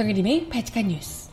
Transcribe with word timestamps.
정혜림의 0.00 0.48
바칙한 0.48 0.88
뉴스. 0.88 1.28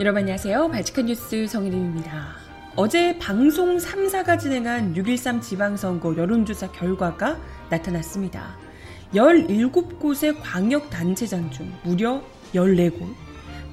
여러분 0.00 0.22
안녕하세요. 0.22 0.68
발칙한 0.68 1.06
뉴스 1.06 1.46
정혜림입니다. 1.46 2.38
어제 2.74 3.16
방송 3.20 3.76
3사가 3.76 4.40
진행한 4.40 4.94
6.13 4.94 5.40
지방선거 5.40 6.16
여론조사 6.16 6.72
결과가 6.72 7.38
나타났습니다. 7.70 8.56
17곳의 9.14 10.38
광역단체장 10.42 11.52
중 11.52 11.72
무려 11.84 12.20
14곳, 12.52 13.25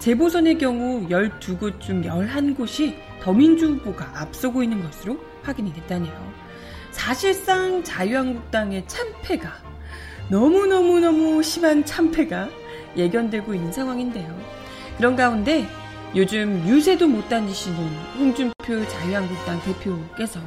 재보선의 0.04 0.58
경우 0.58 1.08
12곳 1.08 1.80
중 1.80 2.02
11곳이 2.02 2.94
더민주 3.22 3.68
후보가 3.68 4.20
앞서고 4.20 4.62
있는 4.62 4.84
것으로 4.84 5.18
확인이 5.44 5.72
됐다네요. 5.72 6.14
사실상 6.92 7.82
자유한국당의 7.86 8.86
참패가 8.86 9.50
너무너무너무 10.30 11.42
심한 11.42 11.86
참패가 11.86 12.50
예견되고 12.98 13.54
있는 13.54 13.72
상황인데요. 13.72 14.38
그런 14.98 15.16
가운데 15.16 15.66
요즘 16.18 16.68
유세도 16.68 17.08
못 17.08 17.30
다니시는 17.30 17.78
홍준표 18.20 18.86
자유한국당 18.86 19.62
대표께서 19.62 20.42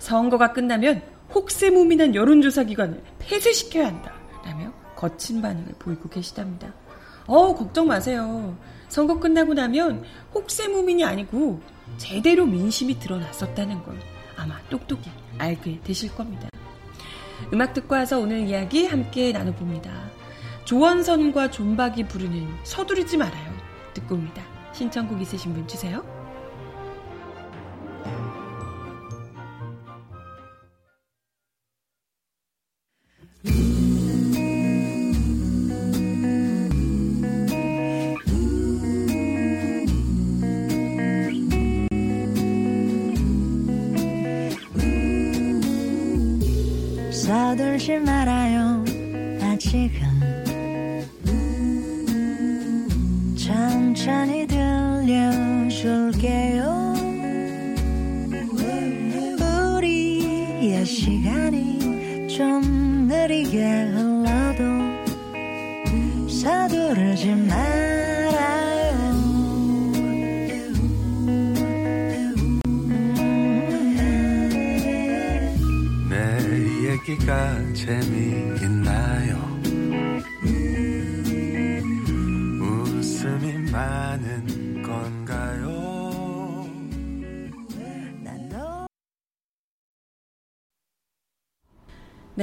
선거가 0.00 0.52
끝나면 0.52 1.00
혹세무민한 1.32 2.16
여론조사 2.16 2.64
기관을 2.64 3.00
폐쇄시켜야 3.20 3.86
한다. 3.86 4.12
라며 4.44 4.72
거친 4.96 5.40
반응을 5.40 5.74
보이고 5.78 6.08
계시답니다. 6.08 6.74
어, 7.28 7.54
걱정 7.54 7.86
마세요. 7.86 8.56
선거 8.90 9.18
끝나고 9.18 9.54
나면 9.54 10.04
혹세무민이 10.34 11.04
아니고 11.04 11.62
제대로 11.96 12.44
민심이 12.44 12.98
드러났었다는 12.98 13.82
걸 13.84 13.96
아마 14.36 14.60
똑똑히 14.68 15.10
알게 15.38 15.80
되실 15.82 16.14
겁니다. 16.14 16.48
음악 17.52 17.72
듣고 17.72 17.94
와서 17.94 18.18
오늘 18.18 18.46
이야기 18.48 18.86
함께 18.86 19.32
나눠봅니다. 19.32 19.90
조원선과 20.64 21.50
존박이 21.50 22.04
부르는 22.08 22.46
서두르지 22.64 23.16
말아요. 23.16 23.52
듣고 23.94 24.16
옵니다. 24.16 24.42
신청곡 24.72 25.20
있으신 25.22 25.54
분 25.54 25.66
주세요. 25.66 26.19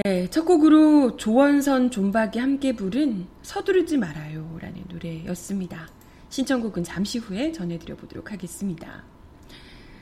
네, 0.03 0.29
첫 0.29 0.45
곡으로 0.45 1.17
조원선, 1.17 1.89
존박이 1.89 2.37
함께 2.37 2.75
부른 2.75 3.25
서두르지 3.41 3.97
말아요 3.97 4.55
라는 4.61 4.83
노래였습니다. 4.89 5.87
신청곡은 6.29 6.83
잠시 6.83 7.17
후에 7.17 7.51
전해드려 7.51 7.95
보도록 7.95 8.31
하겠습니다. 8.31 9.03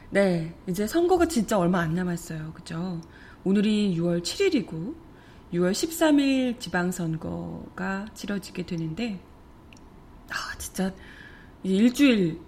네, 0.09 0.53
이제 0.67 0.85
선거가 0.85 1.28
진짜 1.29 1.57
얼마 1.57 1.79
안 1.79 1.94
남았어요. 1.95 2.51
그죠? 2.53 3.00
오늘이 3.45 3.95
6월 3.97 4.22
7일이고, 4.22 4.95
6월 5.53 5.72
13일 5.72 6.59
지방선거가 6.59 8.07
치러지게 8.13 8.66
되는데, 8.66 9.22
아, 10.29 10.57
진짜, 10.57 10.94
일주일 11.63 12.41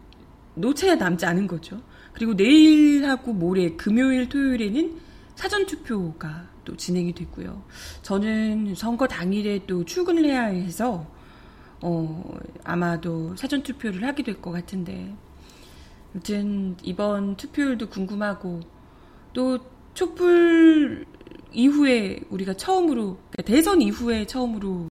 노체가 0.55 0.95
남지 0.95 1.25
않은 1.25 1.47
거죠. 1.47 1.81
그리고 2.11 2.33
내일하고 2.33 3.31
모레, 3.31 3.77
금요일, 3.77 4.27
토요일에는 4.27 4.99
사전투표가 5.35 6.56
또 6.67 6.75
진행이 6.75 7.13
됐고요. 7.13 7.63
저는 8.01 8.75
선거 8.75 9.07
당일에 9.07 9.61
또 9.67 9.85
출근을 9.85 10.25
해야 10.25 10.43
해서, 10.47 11.07
어, 11.81 12.23
아마도 12.65 13.33
사전 13.37 13.63
투표를 13.63 14.03
하게 14.03 14.23
될 14.23 14.41
것 14.41 14.51
같은데, 14.51 15.15
아무튼 16.13 16.75
이번 16.83 17.37
투표율도 17.37 17.87
궁금하고 17.89 18.59
또 19.31 19.59
촛불 19.93 21.05
이후에 21.53 22.19
우리가 22.29 22.53
처음으로 22.55 23.17
그러니까 23.31 23.43
대선 23.43 23.81
이후에 23.81 24.25
처음으로 24.25 24.87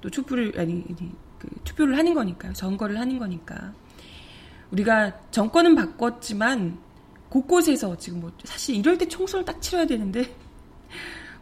또 0.00 0.10
촛불을 0.10 0.54
아니, 0.58 0.84
아니 0.88 1.12
그 1.38 1.48
투표를 1.64 1.96
하는 1.96 2.14
거니까요 2.14 2.52
선거를 2.54 2.98
하는 2.98 3.18
거니까 3.18 3.72
우리가 4.72 5.20
정권은 5.30 5.74
바꿨지만 5.76 6.78
곳곳에서 7.28 7.96
지금 7.96 8.20
뭐 8.20 8.32
사실 8.44 8.74
이럴 8.74 8.98
때 8.98 9.06
총선을 9.06 9.44
딱 9.44 9.60
치러야 9.62 9.86
되는데 9.86 10.34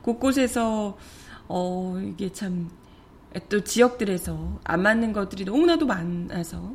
곳곳에서 0.03 0.97
어 1.49 2.01
이게 2.01 2.33
참 2.33 2.71
또 3.49 3.63
지역들에서 3.63 4.61
안 4.65 4.83
맞는 4.83 5.13
것들이 5.13 5.45
너무나도 5.45 5.87
많아서 5.87 6.75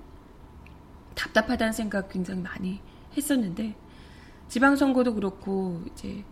답답하다는 1.15 1.73
생각 1.73 2.09
굉장히 2.09 2.41
많이 2.41 2.79
했었는데 3.15 3.75
지방선거도 4.47 5.15
그렇고 5.15 5.83
이제 5.91 6.23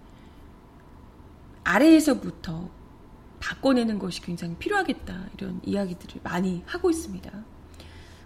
아래에서부터 1.64 2.70
바꿔내는 3.40 4.00
것이 4.00 4.22
굉장히 4.22 4.56
필요하겠다 4.56 5.26
이런 5.38 5.60
이야기들을 5.66 6.22
많이 6.24 6.64
하고 6.66 6.90
있습니다. 6.90 7.32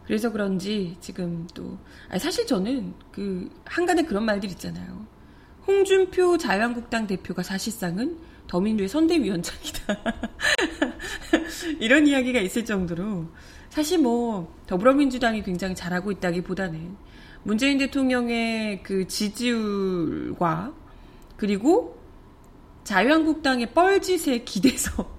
그래서 0.05 0.31
그런지 0.31 0.97
지금 1.01 1.47
또 1.53 1.77
사실 2.19 2.45
저는 2.45 2.93
그 3.11 3.49
한간에 3.65 4.03
그런 4.03 4.23
말들 4.23 4.49
있잖아요. 4.51 5.05
홍준표 5.67 6.37
자유한국당 6.37 7.07
대표가 7.07 7.43
사실상은 7.43 8.17
더민주의 8.47 8.87
선대위원장이다. 8.87 9.97
이런 11.79 12.07
이야기가 12.07 12.39
있을 12.39 12.63
정도로 12.63 13.27
사실 13.69 13.99
뭐 13.99 14.55
더불어민주당이 14.65 15.43
굉장히 15.43 15.75
잘하고 15.75 16.11
있다기보다는 16.13 16.95
문재인 17.43 17.77
대통령의 17.77 18.81
그 18.81 19.07
지지율과 19.07 20.73
그리고 21.35 21.99
자유한국당의 22.85 23.73
뻘짓에 23.73 24.39
기대서 24.45 25.09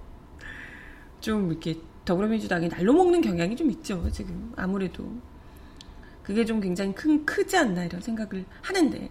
좀 1.20 1.50
이렇게 1.50 1.76
더불어민주당이 2.06 2.70
날로 2.70 2.94
먹는 2.94 3.20
경향이 3.20 3.54
좀 3.54 3.70
있죠 3.70 4.10
지금 4.10 4.52
아무래도 4.56 5.12
그게 6.22 6.44
좀 6.46 6.60
굉장히 6.60 6.94
큰 6.94 7.24
크지 7.26 7.56
않나 7.56 7.84
이런 7.84 8.00
생각을 8.00 8.46
하는데 8.62 9.10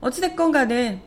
어찌됐건 0.00 0.52
간에 0.52 1.02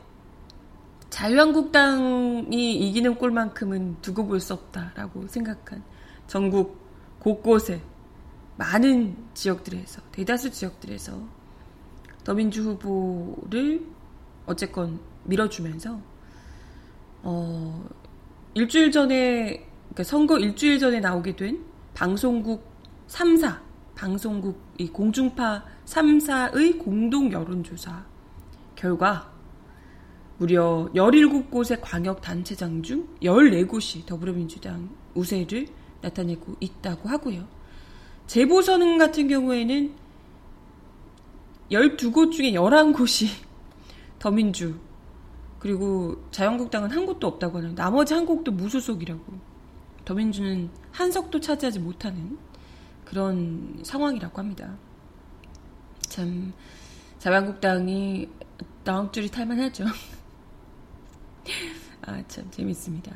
자유한국당이 1.10 2.76
이기는 2.76 3.16
꼴만큼은 3.16 3.96
두고 4.00 4.26
볼 4.26 4.40
수 4.40 4.54
없다라고 4.54 5.26
생각한 5.26 5.82
전국 6.26 6.78
곳곳에 7.18 7.82
많은 8.56 9.16
지역들에서 9.34 10.02
대다수 10.12 10.50
지역들에서 10.50 11.20
더민주 12.24 12.62
후보를 12.62 13.84
어쨌건 14.46 15.00
밀어주면서 15.24 16.00
어 17.22 17.88
일주일 18.54 18.90
전에 18.90 19.66
그러니까 19.88 20.04
선거 20.04 20.38
일주일 20.38 20.78
전에 20.78 21.00
나오게 21.00 21.36
된 21.36 21.64
방송국 21.94 22.64
3사 23.08 23.58
방송국 23.94 24.60
이 24.78 24.88
공중파 24.88 25.64
3사의 25.86 26.78
공동 26.78 27.32
여론조사 27.32 28.09
결과 28.80 29.30
무려 30.38 30.88
17곳의 30.94 31.80
광역단체장 31.82 32.82
중 32.82 33.06
14곳이 33.20 34.06
더불어민주당 34.06 34.88
우세를 35.14 35.66
나타내고 36.00 36.56
있다고 36.60 37.10
하고요. 37.10 37.46
재보선 38.26 38.96
같은 38.96 39.28
경우에는 39.28 39.94
12곳 41.70 42.32
중에 42.32 42.52
11곳이 42.52 43.26
더민주 44.18 44.76
그리고 45.58 46.16
자유한국당은 46.30 46.90
한 46.90 47.04
곳도 47.04 47.26
없다고 47.26 47.58
하는 47.58 47.74
나머지 47.74 48.14
한 48.14 48.24
곳도 48.24 48.50
무소속이라고 48.50 49.22
더민주는 50.06 50.70
한 50.90 51.12
석도 51.12 51.38
차지하지 51.40 51.80
못하는 51.80 52.38
그런 53.04 53.78
상황이라고 53.82 54.38
합니다. 54.38 54.74
참 56.00 56.54
자유한국당이 57.18 58.26
나왕줄이 58.84 59.28
탈만하죠. 59.30 59.84
아 62.02 62.22
참 62.28 62.50
재밌습니다. 62.50 63.12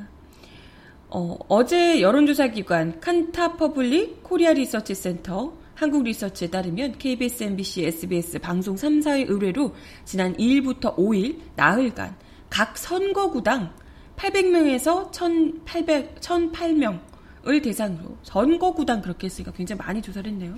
어, 1.09 1.37
어제 1.49 2.01
여론조사 2.01 2.49
기관 2.49 3.01
칸타 3.01 3.57
퍼블릭 3.57 4.23
코리아 4.23 4.53
리서치 4.53 4.95
센터 4.95 5.55
한국 5.75 6.05
리서치에 6.05 6.51
따르면 6.51 6.99
KBS, 6.99 7.45
MBC, 7.45 7.85
SBS 7.87 8.39
방송 8.41 8.77
3사의 8.77 9.29
의뢰로 9.29 9.75
지난 10.05 10.35
2일부터 10.37 10.97
5일 10.97 11.41
나흘간 11.57 12.17
각 12.51 12.79
선거구당 12.79 13.75
800명에서 14.17 15.13
1,800, 15.13 16.21
1,008명을 16.21 17.63
대상으로 17.63 18.17
선거구당 18.23 19.03
그렇게 19.03 19.27
했으니까 19.27 19.53
굉장히 19.53 19.79
많이 19.79 20.01
조사를 20.01 20.31
했네요. 20.31 20.57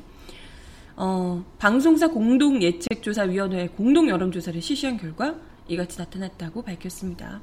어, 0.96 1.44
방송사 1.58 2.08
공동 2.08 2.62
예측조사위원회 2.62 3.68
공동 3.68 4.08
여론조사를 4.08 4.60
실시한 4.62 4.96
결과 4.96 5.34
이같이 5.68 5.98
나타났다고 5.98 6.62
밝혔습니다. 6.62 7.42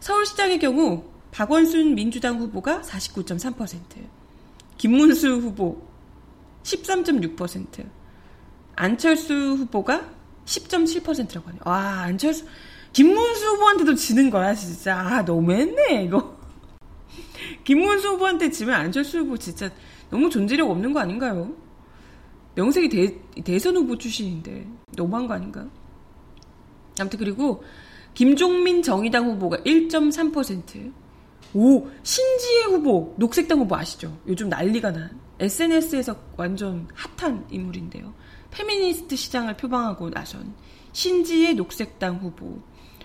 서울시장의 0.00 0.58
경우 0.58 1.04
박원순 1.30 1.94
민주당 1.94 2.38
후보가 2.38 2.82
49.3%, 2.82 3.80
김문수 4.76 5.28
후보 5.36 5.82
13.6%, 6.62 7.86
안철수 8.76 9.34
후보가 9.34 10.10
10.7%라고 10.44 11.48
하네요. 11.48 11.62
와, 11.64 12.02
안철수, 12.02 12.44
김문수 12.92 13.46
후보한테도 13.46 13.94
지는 13.94 14.30
거야, 14.30 14.54
진짜. 14.54 14.98
아, 14.98 15.22
너무했네, 15.22 16.04
이거. 16.04 16.36
김문수 17.64 18.08
후보한테 18.08 18.50
지면 18.50 18.74
안철수 18.74 19.20
후보 19.20 19.36
진짜 19.38 19.70
너무 20.10 20.28
존재력 20.28 20.68
없는 20.70 20.92
거 20.92 21.00
아닌가요? 21.00 21.54
명색이 22.54 22.88
대, 22.88 23.42
대선 23.42 23.76
후보 23.76 23.96
출신인데 23.96 24.66
너무한 24.96 25.26
거 25.26 25.34
아닌가? 25.34 25.68
아무튼 26.98 27.18
그리고 27.18 27.62
김종민 28.14 28.82
정의당 28.82 29.26
후보가 29.30 29.58
1.3%. 29.58 30.92
오, 31.52 31.88
신지혜 32.02 32.64
후보, 32.64 33.14
녹색당 33.18 33.58
후보 33.58 33.76
아시죠? 33.76 34.16
요즘 34.26 34.48
난리가 34.48 34.92
난 34.92 35.20
SNS에서 35.40 36.16
완전 36.36 36.86
핫한 36.94 37.46
인물인데요. 37.50 38.12
페미니스트 38.50 39.16
시장을 39.16 39.56
표방하고 39.56 40.10
나선 40.10 40.54
신지예 40.92 41.54
녹색당 41.54 42.16
후보. 42.16 42.60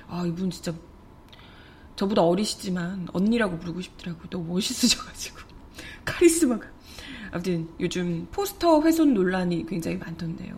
아, 0.07 0.25
이분 0.27 0.51
진짜 0.51 0.73
저보다 1.95 2.23
어리시지만 2.23 3.07
언니라고 3.13 3.57
부르고 3.57 3.81
싶더라고요. 3.81 4.29
너무 4.29 4.53
멋있으셔가지고. 4.53 5.39
카리스마가. 6.03 6.74
아무튼 7.35 7.67
요즘 7.81 8.29
포스터 8.31 8.79
훼손 8.81 9.13
논란이 9.13 9.65
굉장히 9.65 9.97
많던데요. 9.97 10.55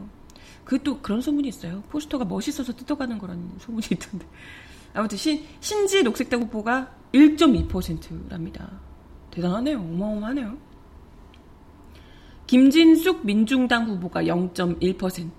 그 0.64 0.78
또 0.84 1.02
그런 1.02 1.22
소문이 1.22 1.48
있어요. 1.48 1.82
포스터가 1.90 2.24
멋있어서 2.26 2.72
뜯어가는 2.72 3.18
거라는 3.18 3.50
소문이 3.58 3.88
있던데. 3.94 4.28
아무튼 4.94 5.18
신, 5.18 5.44
신지예 5.60 6.04
녹색당 6.04 6.44
후보가 6.44 6.94
1.2%랍니다. 7.14 8.80
대단하네요. 9.32 9.80
어마어마하네요. 9.80 10.56
김진숙 12.46 13.26
민중당 13.26 13.88
후보가 13.90 14.24
0.1%, 14.24 15.32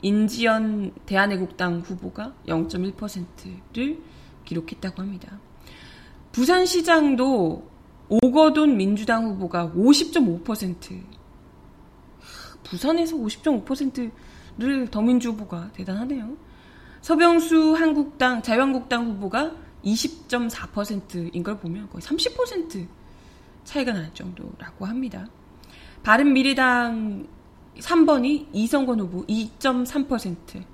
인지연 0.00 0.92
대한애국당 1.04 1.80
후보가 1.80 2.32
0.1%를 2.46 4.02
기록했다고 4.46 5.02
합니다. 5.02 5.38
부산시장도 6.32 7.67
오거돈 8.08 8.76
민주당 8.76 9.26
후보가 9.26 9.72
50.5%, 9.74 11.02
부산에서 12.64 13.16
50.5%를 13.16 14.90
더민주 14.90 15.30
후보가 15.30 15.70
대단하네요. 15.72 16.36
서병수 17.00 17.74
한국당, 17.74 18.42
자유한국당 18.42 19.06
후보가 19.06 19.52
20.4%인 19.84 21.42
걸 21.42 21.58
보면 21.58 21.88
거의 21.90 22.02
30% 22.02 22.86
차이가 23.64 23.92
날 23.92 24.12
정도라고 24.14 24.86
합니다. 24.86 25.26
바른미래당 26.02 27.26
3번이 27.78 28.48
이성권 28.52 29.00
후보 29.00 29.26
2.3%, 29.26 30.64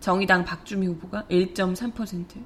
정의당 0.00 0.44
박주미 0.44 0.86
후보가 0.88 1.24
1.3%, 1.30 2.44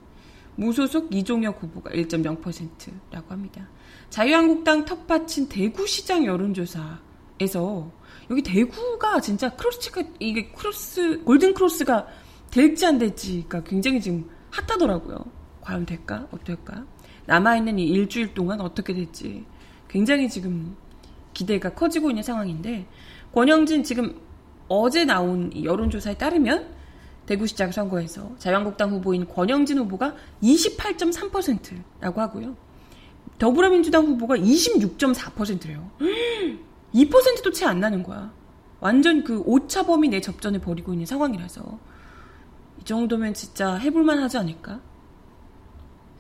무소속 0.57 1.13
이종혁 1.13 1.63
후보가 1.63 1.91
1.0%라고 1.91 3.31
합니다. 3.31 3.69
자유한국당 4.15 4.85
텃밭인 4.85 5.49
대구시장 5.49 6.25
여론조사에서 6.25 7.91
여기 8.31 8.43
대구가 8.45 9.21
진짜 9.21 9.51
크로스가 9.57 10.05
이게 10.21 10.53
크로스 10.53 11.25
골든 11.25 11.53
크로스가 11.53 12.07
될지 12.49 12.87
안 12.87 12.99
될지가 12.99 13.65
굉장히 13.65 14.01
지금 14.01 14.31
핫하더라고요. 14.51 15.19
과연 15.63 15.85
될까? 15.85 16.29
어떨까? 16.31 16.87
남아 17.27 17.57
있는 17.57 17.81
이 17.81 17.89
일주일 17.89 18.35
동안 18.35 18.61
어떻게 18.61 18.95
될지 18.95 19.45
굉장히 19.89 20.29
지금 20.29 20.77
기대가 21.33 21.71
커지고 21.75 22.11
있는 22.11 22.23
상황인데 22.23 22.87
권영진 23.33 23.83
지금 23.83 24.21
어제 24.69 25.05
나온 25.05 25.51
여론조사에 25.61 26.19
따르면 26.19 26.73
대구시장 27.27 27.73
선거에서 27.73 28.31
자유한국당 28.39 28.93
후보인 28.93 29.27
권영진 29.27 29.77
후보가 29.79 30.15
28.3%라고 30.41 32.21
하고요. 32.21 32.55
더불어민주당 33.39 34.07
후보가 34.07 34.37
26.4%래요. 34.37 35.91
2%도 36.95 37.51
채 37.53 37.65
안 37.67 37.81
나는 37.81 38.03
거야. 38.03 38.33
완전 38.81 39.25
그 39.25 39.41
오차 39.41 39.85
범위 39.87 40.09
내 40.09 40.21
접전을 40.21 40.61
벌이고 40.61 40.93
있는 40.93 41.07
상황이라서 41.07 41.79
이 42.81 42.85
정도면 42.85 43.35
진짜 43.35 43.75
해볼만 43.77 44.19
하지 44.19 44.39
않을까? 44.39 44.81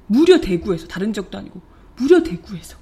무려 0.07 0.41
대구에서 0.41 0.87
다른 0.87 1.12
적도 1.12 1.38
아니고 1.38 1.61
무려 1.97 2.23
대구에서 2.23 2.77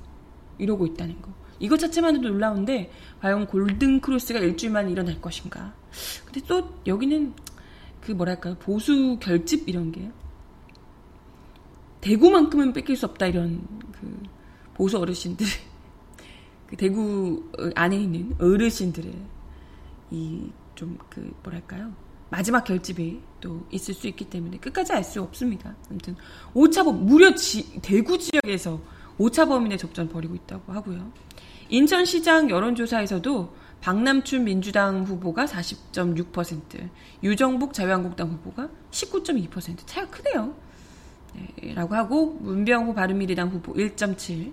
이러고 0.59 0.87
있다는 0.87 1.21
거. 1.21 1.31
이것 1.59 1.79
자체만으로도 1.79 2.29
놀라운데 2.29 2.91
과연 3.21 3.47
골든 3.47 4.01
크로스가 4.01 4.41
일주일 4.41 4.73
만에 4.73 4.91
일어날 4.91 5.21
것인가? 5.21 5.75
근데 6.25 6.41
또 6.47 6.69
여기는 6.87 7.35
그 8.01 8.13
뭐랄까요 8.13 8.57
보수 8.57 9.19
결집 9.21 9.69
이런 9.69 9.93
게 9.93 10.11
대구만큼은 12.03 12.75
뺏길 12.75 12.97
수 12.97 13.07
없다 13.07 13.27
이런 13.27 13.67
그 13.93 14.23
보수 14.75 14.99
어르신들 14.99 15.47
그 16.69 16.77
대구 16.77 17.51
안에 17.75 17.97
있는 17.97 18.35
어르신들의 18.39 19.15
이 20.11 20.51
좀 20.75 20.99
그 21.09 21.33
뭐랄까요 21.43 21.93
마지막 22.31 22.65
결집이 22.65 23.21
또 23.41 23.67
있을 23.71 23.93
수 23.95 24.07
있기 24.09 24.25
때문에 24.25 24.57
끝까지 24.57 24.93
알 24.93 25.05
수 25.05 25.21
없습니다. 25.21 25.77
아무튼 25.91 26.17
오차범 26.55 27.05
무려 27.05 27.35
지, 27.35 27.81
대구 27.83 28.19
지역에서 28.19 28.81
오차범인의 29.19 29.77
접전 29.77 30.09
벌이고 30.09 30.35
있다고 30.35 30.73
하고요. 30.73 31.13
인천시장 31.69 32.49
여론조사에서도 32.49 33.55
박남춘 33.83 34.45
민주당 34.45 35.05
후보가 35.05 35.45
40.6%, 35.45 36.89
유정복 37.23 37.75
자유한국당 37.75 38.31
후보가 38.31 38.71
19.2% 38.91 39.87
차이가 39.87 40.11
크네요. 40.11 40.55
네, 41.35 41.75
라고 41.75 41.95
하고 41.95 42.39
문병호 42.41 42.95
바른미래당 42.95 43.49
후보 43.49 43.75
1.7, 43.75 44.53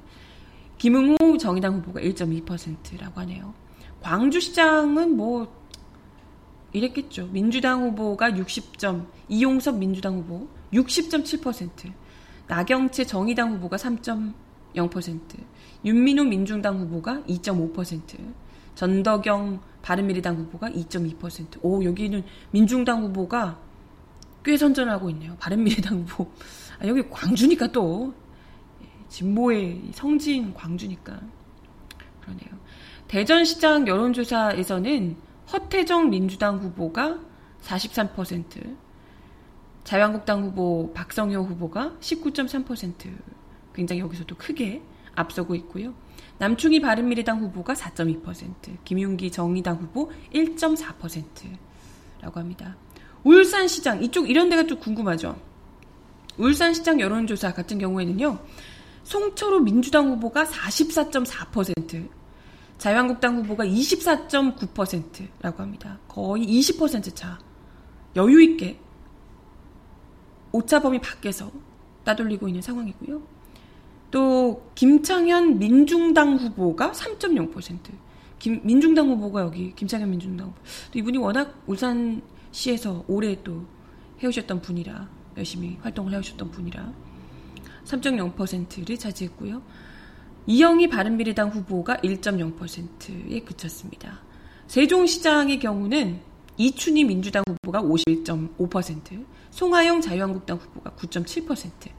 김응호 0.77 1.37
정의당 1.37 1.75
후보가 1.75 2.01
1.2%라고 2.01 3.19
하네요. 3.21 3.53
광주시장은 4.01 5.15
뭐 5.15 5.53
이랬겠죠. 6.71 7.27
민주당 7.27 7.83
후보가 7.83 8.31
60점, 8.31 9.07
이용섭 9.27 9.77
민주당 9.77 10.17
후보 10.17 10.47
60.7%, 10.73 11.91
나경채 12.47 13.05
정의당 13.05 13.53
후보가 13.53 13.77
3.0%, 13.77 15.19
윤민호 15.83 16.23
민중당 16.25 16.79
후보가 16.79 17.23
2.5%, 17.27 18.17
전덕영 18.75 19.61
바른미래당 19.81 20.37
후보가 20.37 20.69
2.2%. 20.69 21.59
오, 21.61 21.83
여기는 21.83 22.23
민중당 22.51 23.03
후보가 23.03 23.59
꽤 24.43 24.55
선전하고 24.55 25.09
있네요. 25.09 25.35
바른미래당 25.39 26.05
후보. 26.07 26.31
아, 26.79 26.87
여기 26.87 27.07
광주니까 27.09 27.71
또 27.71 28.13
진보의 29.09 29.89
성진 29.93 30.53
광주니까 30.53 31.19
그러네요. 32.21 32.49
대전시장 33.07 33.87
여론조사에서는 33.87 35.17
허태정 35.51 36.11
민주당 36.11 36.59
후보가 36.59 37.19
43%, 37.61 38.77
자유한국당 39.83 40.43
후보 40.43 40.93
박성효 40.93 41.41
후보가 41.41 41.93
19.3% 41.99 43.11
굉장히 43.73 44.01
여기서도 44.01 44.35
크게 44.35 44.83
앞서고 45.15 45.55
있고요. 45.55 45.95
남충희 46.37 46.81
바른미래당 46.81 47.41
후보가 47.41 47.73
4.2%, 47.73 48.77
김윤기 48.85 49.31
정의당 49.31 49.77
후보 49.77 50.11
1.4%라고 50.33 52.39
합니다. 52.39 52.77
울산시장 53.23 54.03
이쪽 54.03 54.29
이런 54.29 54.49
데가 54.49 54.65
좀 54.65 54.79
궁금하죠. 54.79 55.48
울산시장 56.39 56.99
여론조사 56.99 57.53
같은 57.53 57.77
경우에는요. 57.77 58.39
송철호 59.03 59.59
민주당 59.59 60.09
후보가 60.09 60.45
44.4%, 60.45 62.09
자유한국당 62.77 63.37
후보가 63.37 63.65
24.9%라고 63.65 65.61
합니다. 65.61 65.99
거의 66.07 66.45
20%차. 66.47 67.39
여유 68.15 68.41
있게 68.41 68.79
오차범위 70.51 70.99
밖에서 70.99 71.51
따돌리고 72.03 72.47
있는 72.47 72.61
상황이고요. 72.61 73.21
또 74.11 74.71
김창현 74.75 75.59
민중당 75.59 76.35
후보가 76.37 76.93
3.0%. 76.93 77.77
김, 78.39 78.61
민중당 78.63 79.09
후보가 79.09 79.41
여기 79.41 79.75
김창현 79.75 80.09
민중당 80.09 80.47
후보. 80.47 80.57
또 80.91 80.99
이분이 80.99 81.17
워낙 81.17 81.61
울산시에서 81.67 83.03
오래 83.07 83.37
또 83.43 83.65
해오셨던 84.23 84.61
분이라 84.61 85.18
열심히 85.39 85.77
활동을 85.81 86.13
해오셨던 86.13 86.51
분이라 86.51 86.93
3.0%를 87.85 88.97
차지했고요. 88.97 89.63
이영희 90.45 90.89
바른미래당 90.89 91.49
후보가 91.49 91.97
1.0%에 91.97 93.39
그쳤습니다. 93.41 94.21
세종시장의 94.67 95.59
경우는 95.59 96.21
이춘희 96.57 97.05
민주당 97.05 97.43
후보가 97.47 97.81
51.5%, 97.81 99.25
송하영 99.51 100.01
자유한국당 100.01 100.57
후보가 100.57 100.91
9.7%, 100.91 101.89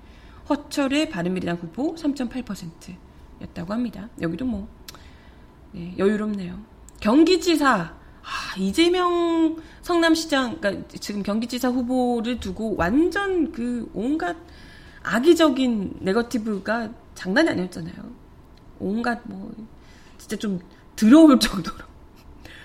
허철의 0.48 1.10
바른미래당 1.10 1.56
후보 1.56 1.94
3.8%였다고 1.94 3.72
합니다. 3.72 4.08
여기도 4.20 4.44
뭐 4.44 4.68
네, 5.72 5.94
여유롭네요. 5.96 6.58
경기지사 7.00 7.99
아, 8.22 8.56
이재명 8.58 9.56
성남시장 9.82 10.58
그러니까 10.60 10.88
지금 11.00 11.22
경기지사 11.22 11.68
후보를 11.68 12.40
두고 12.40 12.74
완전 12.76 13.52
그 13.52 13.88
온갖 13.94 14.36
악의적인 15.02 16.00
네거티브가 16.00 16.90
장난이 17.14 17.48
아니었잖아요. 17.48 17.94
온갖 18.78 19.22
뭐 19.24 19.50
진짜 20.18 20.36
좀 20.36 20.60
더러울 20.96 21.38
정도로 21.38 21.78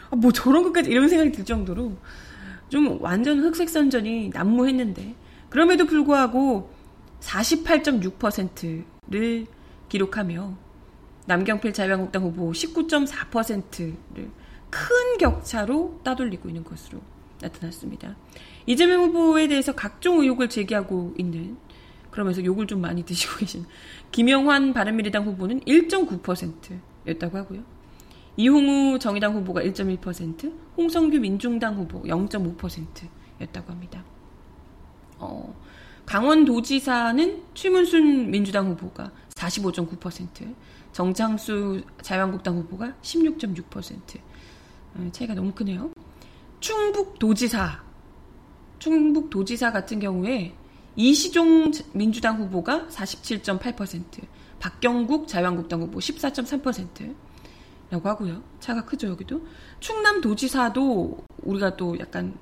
아, 0.10 0.16
뭐 0.16 0.32
저런 0.32 0.64
것까지 0.64 0.90
이런 0.90 1.08
생각이 1.08 1.32
들 1.32 1.46
정도로 1.46 1.96
좀 2.70 3.00
완전 3.02 3.40
흑색선전이 3.40 4.30
난무했는데 4.30 5.14
그럼에도 5.50 5.86
불구하고 5.86 6.74
48.6%를 7.22 9.46
기록하며 9.88 10.58
남경필 11.28 11.74
자유한국당 11.74 12.24
후보 12.24 12.52
19.4%를 12.52 14.30
큰 14.76 15.18
격차로 15.18 16.02
따돌리고 16.04 16.50
있는 16.50 16.66
것으로 16.66 17.00
나타났습니다. 17.40 18.18
이재명 18.66 19.06
후보에 19.06 19.48
대해서 19.48 19.74
각종 19.74 20.20
의혹을 20.20 20.50
제기하고 20.50 21.14
있는 21.18 21.56
그러면서 22.12 22.44
욕을 22.44 22.68
좀 22.68 22.82
많이 22.82 23.04
드시고 23.06 23.38
계신 23.38 23.66
김영환 24.12 24.74
바른미래당 24.74 25.26
후보는 25.26 25.62
1.9%였다고 25.62 27.38
하고요. 27.38 27.64
이홍우 28.36 29.00
정의당 29.00 29.34
후보가 29.36 29.62
1.1%, 29.62 30.54
홍성규 30.76 31.20
민중당 31.20 31.76
후보 31.78 32.02
0.5%였다고 32.04 33.72
합니다. 33.72 34.04
어, 35.20 35.56
강원도지사는 36.06 37.44
최문순 37.54 38.30
민주당 38.30 38.68
후보가 38.72 39.12
45.9%, 39.36 40.54
정창수 40.92 41.82
자유한국당 42.02 42.58
후보가 42.58 42.96
16.6%. 43.02 44.20
어, 44.96 45.10
차이가 45.12 45.34
너무 45.34 45.52
크네요. 45.54 45.92
충북도지사, 46.60 47.84
충북도지사 48.80 49.72
같은 49.72 50.00
경우에 50.00 50.56
이시종 50.96 51.72
민주당 51.94 52.40
후보가 52.40 52.88
47.8%, 52.88 54.26
박경국 54.60 55.28
자유한국당 55.28 55.82
후보 55.82 56.00
14.3%라고 56.00 58.10
하고요. 58.10 58.42
차가 58.60 58.86
크죠, 58.86 59.10
여기도. 59.10 59.46
충남도지사도 59.80 61.18
우리가 61.44 61.76
또 61.76 62.00
약간 62.00 62.38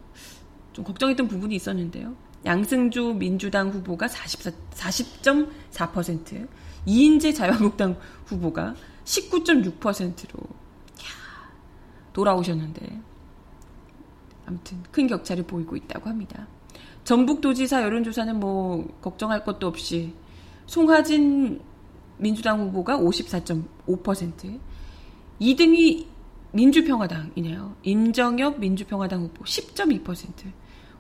좀 0.72 0.86
걱정했던 0.86 1.28
부분이 1.28 1.56
있었는데요. 1.56 2.16
양승조 2.46 3.16
민주당 3.16 3.70
후보가 3.70 4.08
44, 4.08 4.52
40.4%, 4.72 6.48
이인재 6.86 7.34
자유한국당 7.34 7.98
후보가 8.26 8.76
19.6%로 9.06 10.63
돌아오셨는데 12.14 13.02
아무튼 14.46 14.84
큰 14.92 15.08
격차를 15.08 15.44
보이고 15.44 15.76
있다고 15.76 16.10
합니다. 16.10 16.48
전북도지사 17.04 17.84
여론조사는 17.84 18.40
뭐 18.40 18.88
걱정할 19.02 19.44
것도 19.44 19.68
없이 19.68 20.14
송하진 20.66 21.60
민주당 22.18 22.62
후보가 22.62 22.98
54.5%, 22.98 24.60
2등이 25.42 26.06
민주평화당이네요. 26.52 27.76
임정엽 27.84 28.60
민주평화당 28.60 29.24
후보 29.24 29.44
10.2%, 29.44 30.52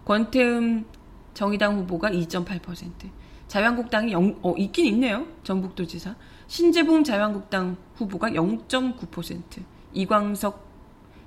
권태음 0.03 0.85
정의당 1.33 1.77
후보가 1.79 2.09
2.8%, 2.09 3.09
자유한국당이 3.47 4.11
0, 4.11 4.39
어, 4.41 4.53
있긴 4.57 4.85
있네요. 4.87 5.25
전북도지사. 5.43 6.15
신재봉 6.47 7.03
자유한국당 7.03 7.77
후보가 7.95 8.31
0.9%, 8.31 9.63
이광석 9.93 10.72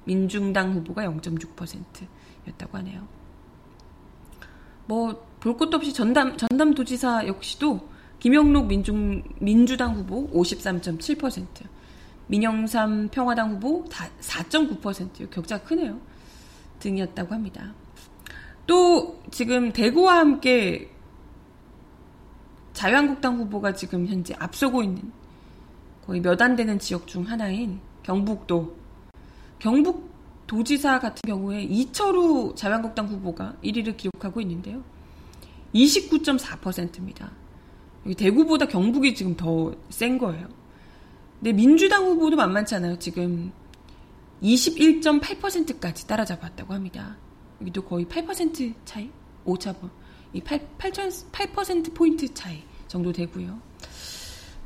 민중당 0.06 0.72
후보가 0.72 1.02
0.6%였다고 1.04 2.78
하네요. 2.78 3.06
뭐, 4.86 5.26
볼 5.40 5.56
것도 5.56 5.76
없이 5.76 5.92
전담, 5.92 6.36
전담 6.36 6.72
도지사 6.75 7.26
역시도 7.26 7.88
김영록 8.18 8.66
민중, 8.66 9.22
민주당 9.40 9.94
후보 9.94 10.28
53.7%, 10.30 11.46
민영삼 12.28 13.08
평화당 13.08 13.52
후보 13.54 13.84
4.9% 13.84 15.30
격차 15.30 15.62
크네요. 15.62 16.00
등이었다고 16.78 17.34
합니다. 17.34 17.75
또 18.66 19.22
지금 19.30 19.72
대구와 19.72 20.18
함께 20.18 20.90
자유한국당 22.72 23.38
후보가 23.38 23.75
지금 23.75 24.06
현재 24.06 24.34
앞서고 24.38 24.82
있는 24.82 25.12
거의 26.06 26.20
몇 26.20 26.40
안 26.40 26.56
되는 26.56 26.78
지역 26.78 27.06
중 27.06 27.28
하나인 27.28 27.80
경북도 28.02 28.76
경북 29.58 30.10
도지사 30.46 31.00
같은 31.00 31.20
경우에 31.26 31.62
이철우 31.62 32.54
자유한국당 32.54 33.08
후보가 33.08 33.56
1위를 33.64 33.96
기록하고 33.96 34.40
있는데요. 34.42 34.82
29.4%입니다. 35.75 37.32
여기 38.04 38.14
대구보다 38.14 38.66
경북이 38.66 39.14
지금 39.14 39.36
더 39.36 39.75
센 39.90 40.18
거예요. 40.18 40.48
근데 41.38 41.52
민주당 41.52 42.04
후보도 42.04 42.36
만만치 42.36 42.75
않아요. 42.76 42.98
지금 42.98 43.52
21.8%까지 44.42 46.06
따라잡았다고 46.06 46.72
합니다. 46.72 47.16
여기도 47.60 47.82
거의 47.82 48.04
8% 48.06 48.75
차이? 48.84 49.10
오차범. 49.44 49.90
이 50.32 50.40
8, 50.40 50.68
8%포인트 50.78 52.32
차이 52.34 52.62
정도 52.88 53.12
되고요. 53.12 53.58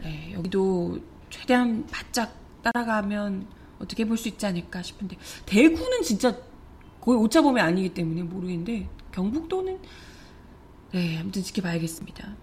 네, 0.03 0.33
여기도 0.33 0.99
최대한 1.29 1.87
바짝 1.91 2.35
따라가면 2.63 3.47
어떻게 3.81 4.05
볼 4.05 4.17
수 4.17 4.29
있지 4.29 4.45
않을까 4.47 4.83
싶은데 4.83 5.17
대구는 5.47 6.03
진짜 6.03 6.37
거의 7.01 7.19
오차범위 7.19 7.61
아니기 7.61 7.89
때문에 7.95 8.23
모르겠는데 8.23 8.89
경북도는 9.13 9.79
네 10.93 11.19
아무튼 11.19 11.43
지켜봐야겠습니다. 11.43 12.37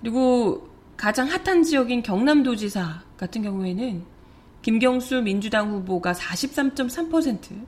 그리고 0.00 0.68
가장 0.96 1.28
핫한 1.28 1.62
지역인 1.62 2.02
경남도지사 2.02 3.02
같은 3.16 3.42
경우에는 3.42 4.04
김경수 4.62 5.22
민주당 5.22 5.70
후보가 5.70 6.12
43.3%, 6.12 7.66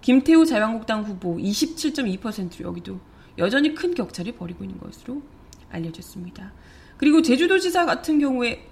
김태우 0.00 0.46
자유한국당 0.46 1.02
후보 1.04 1.36
27.2% 1.36 2.62
여기도 2.62 3.00
여전히 3.38 3.74
큰 3.74 3.94
격차를 3.94 4.32
벌이고 4.36 4.64
있는 4.64 4.78
것으로 4.78 5.22
알려졌습니다. 5.70 6.52
그리고 6.96 7.22
제주도지사 7.22 7.84
같은 7.84 8.18
경우에 8.18 8.68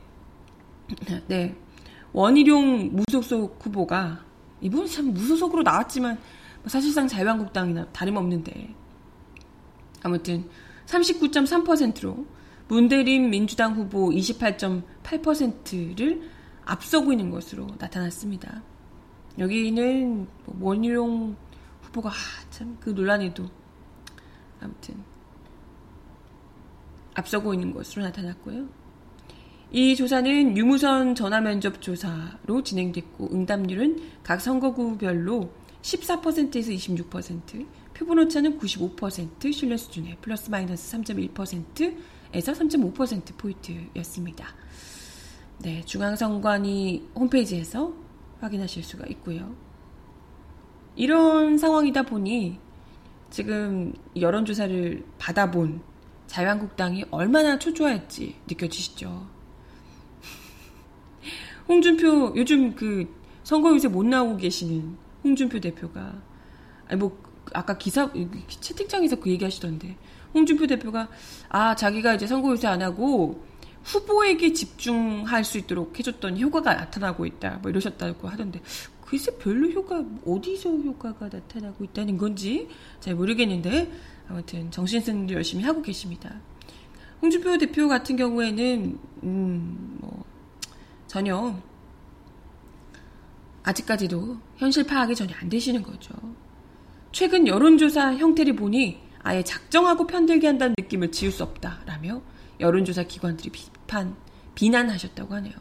네 1.27 1.57
원희룡 2.13 2.97
무소속 2.97 3.65
후보가 3.65 4.25
이분 4.61 4.87
참 4.87 5.13
무소속으로 5.13 5.63
나왔지만 5.63 6.19
뭐 6.63 6.69
사실상 6.69 7.09
자유한국당이나 7.09 7.87
다름없는데 7.87 8.75
아무튼 10.03 10.49
39.3%로 10.87 12.27
문대림 12.69 13.31
민주당 13.31 13.75
후보 13.75 14.11
28.8%를 14.11 16.29
앞서고 16.65 17.13
있는 17.13 17.31
것으로 17.31 17.67
나타났습니다. 17.79 18.63
여기는 19.39 20.27
뭐 20.45 20.57
원희룡 20.61 21.37
후보가 21.83 22.11
아, 22.11 22.13
참그 22.51 22.91
논란에도 22.91 23.49
아무튼 24.61 25.03
앞서고 27.15 27.55
있는 27.55 27.73
것으로 27.73 28.03
나타났고요. 28.05 28.69
이 29.73 29.95
조사는 29.95 30.57
유무선 30.57 31.15
전화 31.15 31.41
면접 31.41 31.81
조사로 31.81 32.65
진행됐고 32.65 33.31
응답률은 33.33 34.01
각 34.25 34.41
선거구별로 34.41 35.53
14%에서 35.83 36.73
26%, 36.73 37.67
표본 37.95 38.19
오차는 38.19 38.59
95% 38.59 39.53
신뢰 39.53 39.77
수준에 39.77 40.17
플러스 40.21 40.51
마이너스 40.51 40.99
3.1%에서 40.99 42.53
3.5% 42.53 43.39
포인트였습니다. 43.39 44.49
네, 45.59 45.83
중앙선관위 45.85 47.11
홈페이지에서 47.15 47.93
확인하실 48.41 48.83
수가 48.83 49.07
있고요. 49.11 49.55
이런 50.97 51.59
상황이다 51.59 52.03
보니 52.03 52.59
지금 53.31 53.93
여론조사를 54.17 55.05
받아본 55.19 55.81
자유한국당이 56.27 57.05
얼마나 57.13 57.57
초조할지 57.57 58.35
느껴지시죠. 58.49 59.40
홍준표 61.71 62.33
요즘 62.35 62.75
그 62.75 63.07
선거 63.45 63.73
요새 63.73 63.87
못 63.87 64.05
나오고 64.05 64.39
계시는 64.39 64.97
홍준표 65.23 65.61
대표가. 65.61 66.21
아니 66.89 66.99
뭐 66.99 67.17
아까 67.53 67.79
기사 67.79 68.11
채팅창에서 68.49 69.21
그 69.21 69.31
얘기하시던데. 69.31 69.97
홍준표 70.35 70.67
대표가 70.67 71.09
아 71.49 71.77
자기가 71.77 72.15
이제 72.15 72.27
선거 72.27 72.51
요새 72.51 72.67
안 72.67 72.83
하고 72.83 73.45
후보에게 73.85 74.53
집중할 74.53 75.45
수 75.45 75.59
있도록 75.59 75.97
해줬던 75.97 76.41
효과가 76.41 76.75
나타나고 76.75 77.25
있다. 77.25 77.61
뭐 77.63 77.71
이러셨다고 77.71 78.27
하던데. 78.27 78.61
글쎄 79.03 79.31
별로 79.39 79.71
효과 79.71 80.05
어디서 80.27 80.71
효과가 80.71 81.29
나타나고 81.33 81.85
있다는 81.85 82.19
건지 82.19 82.69
잘 82.99 83.15
모르겠는데 83.15 83.93
아무튼 84.29 84.73
정신승리 84.73 85.35
열심히 85.35 85.63
하고 85.63 85.83
계십니다. 85.83 86.35
홍준표 87.23 87.59
대표 87.59 87.87
같은 87.87 88.17
경우에는 88.17 88.99
음 89.23 89.91
뭐 90.01 90.30
전혀 91.11 91.61
아직까지도 93.65 94.39
현실 94.59 94.87
파악이 94.87 95.17
전혀 95.17 95.35
안 95.35 95.49
되시는 95.49 95.83
거죠. 95.83 96.15
최근 97.11 97.49
여론조사 97.49 98.15
형태를 98.15 98.55
보니 98.55 99.01
아예 99.19 99.43
작정하고 99.43 100.07
편들게 100.07 100.47
한다는 100.47 100.77
느낌을 100.79 101.11
지울 101.11 101.33
수 101.33 101.43
없다라며 101.43 102.23
여론조사 102.61 103.03
기관들이 103.03 103.51
비판, 103.51 104.15
비난하셨다고 104.55 105.35
하네요. 105.35 105.55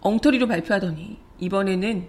엉터리로 0.00 0.48
발표하더니 0.48 1.29
이번에는 1.40 2.08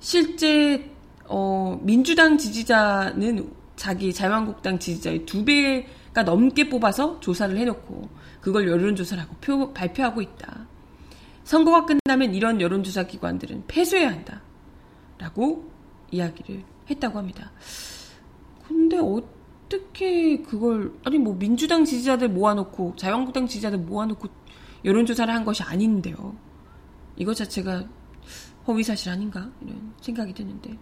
실제 0.00 0.90
어, 1.26 1.78
민주당 1.82 2.38
지지자는 2.38 3.52
자기 3.76 4.12
자유한국당 4.12 4.78
지지자의 4.78 5.26
두 5.26 5.44
배가 5.44 6.22
넘게 6.24 6.68
뽑아서 6.68 7.20
조사를 7.20 7.56
해놓고 7.56 8.08
그걸 8.40 8.66
여론조사라고 8.68 9.36
표, 9.40 9.72
발표하고 9.72 10.22
있다. 10.22 10.66
선거가 11.44 11.86
끝나면 11.86 12.34
이런 12.34 12.60
여론조사 12.60 13.04
기관들은 13.04 13.64
폐쇄해야 13.68 14.10
한다. 14.10 14.42
라고 15.18 15.70
이야기를 16.10 16.64
했다고 16.90 17.18
합니다. 17.18 17.52
근데 18.66 18.98
어떻게 18.98 20.42
그걸, 20.42 20.92
아니 21.04 21.18
뭐 21.18 21.34
민주당 21.34 21.84
지지자들 21.84 22.30
모아놓고 22.30 22.94
자유한국당 22.96 23.46
지지자들 23.46 23.78
모아놓고 23.78 24.28
여론조사를 24.84 25.32
한 25.32 25.44
것이 25.44 25.62
아닌데요. 25.62 26.36
이거 27.16 27.34
자체가 27.34 27.84
허위사실 28.66 29.10
아닌가? 29.10 29.50
이런 29.62 29.94
생각이 30.00 30.34
드는데. 30.34 30.78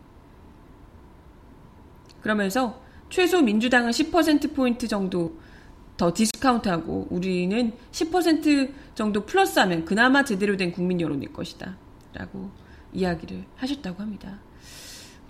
그러면서 2.20 2.82
최소 3.09 3.40
민주당은 3.40 3.90
10%포인트 3.90 4.88
정도 4.88 5.38
더 5.96 6.12
디스카운트하고 6.12 7.06
우리는 7.11 7.72
10% 7.92 8.72
정도 8.94 9.24
플러스하면 9.24 9.85
그나마 9.85 10.24
제대로 10.24 10.56
된 10.56 10.72
국민 10.72 11.00
여론일 11.00 11.32
것이다. 11.32 11.76
라고 12.12 12.50
이야기를 12.92 13.44
하셨다고 13.56 14.02
합니다. 14.02 14.40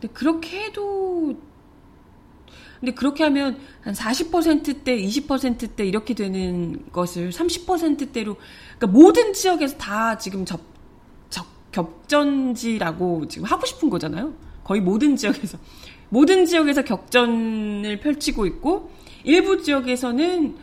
근데 0.00 0.12
그렇게 0.12 0.64
해도 0.64 1.36
근데 2.80 2.92
그렇게 2.92 3.24
하면 3.24 3.58
한 3.80 3.94
40%대, 3.94 4.96
20%대 4.98 5.86
이렇게 5.86 6.14
되는 6.14 6.90
것을 6.92 7.30
30%대로 7.30 8.36
그러니까 8.78 8.86
모든 8.98 9.32
지역에서 9.32 9.76
다 9.76 10.18
지금 10.18 10.44
접, 10.44 10.60
접 11.30 11.46
격전지라고 11.72 13.28
지금 13.28 13.46
하고 13.46 13.66
싶은 13.66 13.90
거잖아요. 13.90 14.34
거의 14.64 14.80
모든 14.80 15.16
지역에서 15.16 15.58
모든 16.08 16.46
지역에서 16.46 16.82
격전을 16.84 18.00
펼치고 18.00 18.46
있고 18.46 18.90
일부 19.24 19.62
지역에서는 19.62 20.56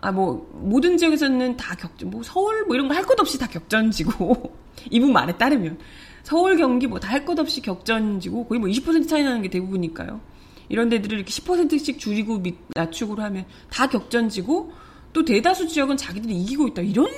아 0.00 0.12
뭐 0.12 0.48
모든 0.62 0.96
지역에서는 0.96 1.56
다 1.56 1.74
격전 1.74 2.10
뭐 2.10 2.22
서울 2.22 2.64
뭐 2.66 2.76
이런 2.76 2.86
거 2.88 2.94
할 2.94 3.04
것 3.04 3.18
없이 3.18 3.36
다 3.38 3.48
격전지고 3.48 4.56
이분 4.92 5.12
말에 5.12 5.36
따르면 5.36 5.76
서울 6.22 6.56
경기 6.56 6.86
뭐 6.86 7.00
다 7.00 7.08
할 7.08 7.24
것 7.24 7.38
없이 7.38 7.60
격전지고 7.60 8.46
거의 8.46 8.60
뭐 8.60 8.68
20% 8.68 9.08
차이 9.08 9.24
나는 9.24 9.42
게 9.42 9.48
대부분이니까요. 9.50 10.20
이런 10.68 10.88
데들을 10.88 11.16
이렇게 11.18 11.30
10%씩 11.30 11.98
줄이고 11.98 12.42
낮추고 12.74 13.16
하면 13.16 13.46
다 13.70 13.88
격전지고 13.88 14.72
또 15.12 15.24
대다수 15.24 15.68
지역은 15.68 15.96
자기들이 15.96 16.34
이기고 16.42 16.68
있다. 16.68 16.82
이런 16.82 17.08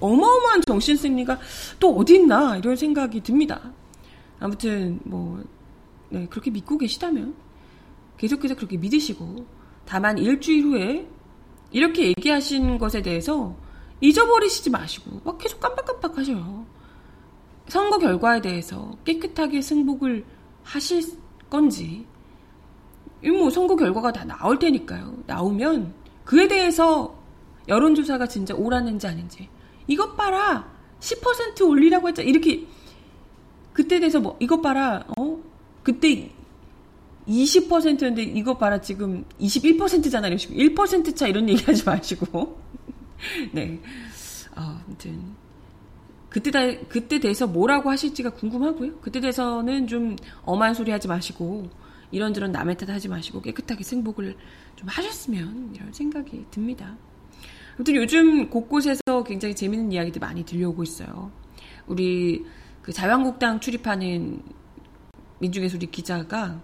어마어마한 0.00 0.62
정신 0.66 0.96
승리가 0.96 1.38
또 1.78 1.96
어디 1.96 2.16
있나 2.16 2.56
이런 2.56 2.76
생각이 2.76 3.22
듭니다. 3.22 3.72
아무튼 4.40 5.00
뭐 5.04 5.42
네, 6.08 6.26
그렇게 6.28 6.50
믿고 6.50 6.78
계시다면 6.78 7.34
계속해서 8.18 8.54
그렇게 8.54 8.76
믿으시고 8.76 9.46
다만 9.84 10.18
일주일 10.18 10.64
후에 10.64 11.08
이렇게 11.70 12.08
얘기하신 12.08 12.78
것에 12.78 13.02
대해서 13.02 13.56
잊어버리시지 14.00 14.70
마시고 14.70 15.20
막 15.24 15.38
계속 15.38 15.60
깜빡깜빡 15.60 16.18
하셔요. 16.18 16.66
선거 17.68 17.98
결과에 17.98 18.40
대해서 18.40 18.96
깨끗하게 19.04 19.62
승복을 19.62 20.24
하실 20.62 21.02
건지 21.50 22.06
뭐 23.24 23.50
선거 23.50 23.76
결과가 23.76 24.12
다 24.12 24.24
나올 24.24 24.58
테니까요. 24.58 25.14
나오면 25.26 25.94
그에 26.24 26.48
대해서 26.48 27.16
여론조사가 27.68 28.26
진짜 28.28 28.54
옳았는지 28.54 29.06
아닌지 29.06 29.48
이것 29.86 30.16
봐라 30.16 30.68
10% 31.00 31.68
올리라고 31.68 32.08
했잖아 32.08 32.28
이렇게 32.28 32.66
그때 33.72 33.98
대해서 33.98 34.20
뭐 34.20 34.36
이것 34.40 34.60
봐라 34.60 35.04
어 35.16 35.38
그때 35.82 36.30
20%였는데 37.28 38.22
이것 38.22 38.58
봐라 38.58 38.80
지금 38.80 39.24
21%잖아요. 39.40 40.36
1%차 40.36 41.26
이런 41.26 41.48
얘기 41.48 41.62
하지 41.64 41.84
마시고. 41.84 42.60
네. 43.52 43.80
어, 44.56 44.80
아무튼 44.86 45.34
그때 46.28 46.50
다, 46.50 46.60
그때 46.88 47.18
대해서 47.18 47.46
뭐라고 47.46 47.90
하실지가 47.90 48.30
궁금하고요. 48.30 48.98
그때 49.00 49.20
대해서는 49.20 49.86
좀 49.86 50.16
엄한 50.44 50.74
소리 50.74 50.90
하지 50.90 51.08
마시고 51.08 51.68
이런저런 52.10 52.52
남의 52.52 52.76
탓 52.76 52.88
하지 52.88 53.08
마시고 53.08 53.42
깨끗하게 53.42 53.82
승복을 53.82 54.36
좀 54.76 54.88
하셨으면 54.88 55.72
이런 55.74 55.92
생각이 55.92 56.46
듭니다. 56.50 56.96
아무튼 57.74 57.94
요즘 57.96 58.48
곳곳에서 58.48 59.00
굉장히 59.26 59.54
재밌는 59.54 59.92
이야기들 59.92 60.20
많이 60.20 60.44
들려오고 60.44 60.82
있어요. 60.82 61.30
우리 61.86 62.44
그 62.82 62.92
자유한국당 62.92 63.60
출입하는 63.60 64.42
민중의 65.40 65.68
소리 65.68 65.86
기자가 65.86 66.60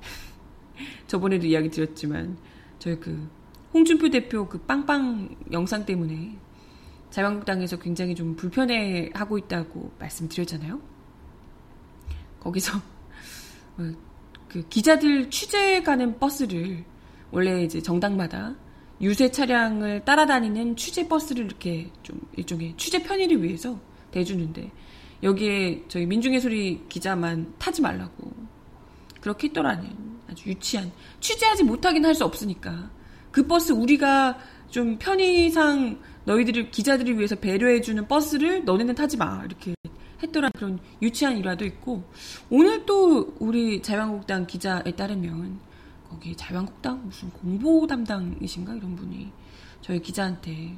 저번에도 1.06 1.46
이야기 1.46 1.70
드렸지만 1.70 2.36
저희 2.78 2.98
그 2.98 3.28
홍준표 3.72 4.10
대표 4.10 4.48
그 4.48 4.58
빵빵 4.58 5.36
영상 5.52 5.86
때문에 5.86 6.36
자유한국당에서 7.10 7.78
굉장히 7.78 8.14
좀 8.14 8.34
불편해하고 8.36 9.38
있다고 9.38 9.92
말씀드렸잖아요. 9.98 10.80
거기서 12.40 12.78
어, 13.78 13.92
그 14.50 14.66
기자들 14.68 15.30
취재 15.30 15.80
가는 15.82 16.18
버스를 16.18 16.84
원래 17.30 17.62
이제 17.62 17.80
정당마다 17.80 18.56
유세 19.00 19.30
차량을 19.30 20.04
따라다니는 20.04 20.74
취재 20.76 21.06
버스를 21.08 21.44
이렇게 21.44 21.88
좀 22.02 22.20
일종의 22.36 22.74
취재 22.76 23.00
편의를 23.02 23.42
위해서 23.42 23.78
대주는데 24.10 24.72
여기에 25.22 25.84
저희 25.86 26.04
민중의 26.04 26.40
소리 26.40 26.82
기자만 26.88 27.54
타지 27.58 27.80
말라고 27.80 28.32
그렇게 29.20 29.48
했더라는 29.48 29.88
아주 30.28 30.48
유치한 30.48 30.90
취재하지 31.20 31.62
못하긴 31.62 32.04
할 32.04 32.14
수 32.14 32.24
없으니까 32.24 32.90
그 33.30 33.46
버스 33.46 33.70
우리가 33.72 34.36
좀 34.68 34.98
편의상 34.98 36.00
너희들을 36.24 36.72
기자들을 36.72 37.16
위해서 37.16 37.36
배려해주는 37.36 38.08
버스를 38.08 38.64
너네는 38.64 38.96
타지 38.96 39.16
마 39.16 39.42
이렇게 39.44 39.74
했더라 40.22 40.50
그런 40.50 40.78
유치한 41.00 41.36
일화도 41.38 41.64
있고 41.64 42.04
오늘 42.50 42.84
또 42.86 43.34
우리 43.38 43.82
자유한국당 43.82 44.46
기자에 44.46 44.92
따르면 44.96 45.58
거기 46.08 46.36
자유한국당 46.36 47.04
무슨 47.04 47.30
공보 47.30 47.86
담당이신가 47.86 48.74
이런 48.74 48.96
분이 48.96 49.32
저희 49.80 50.00
기자한테 50.00 50.76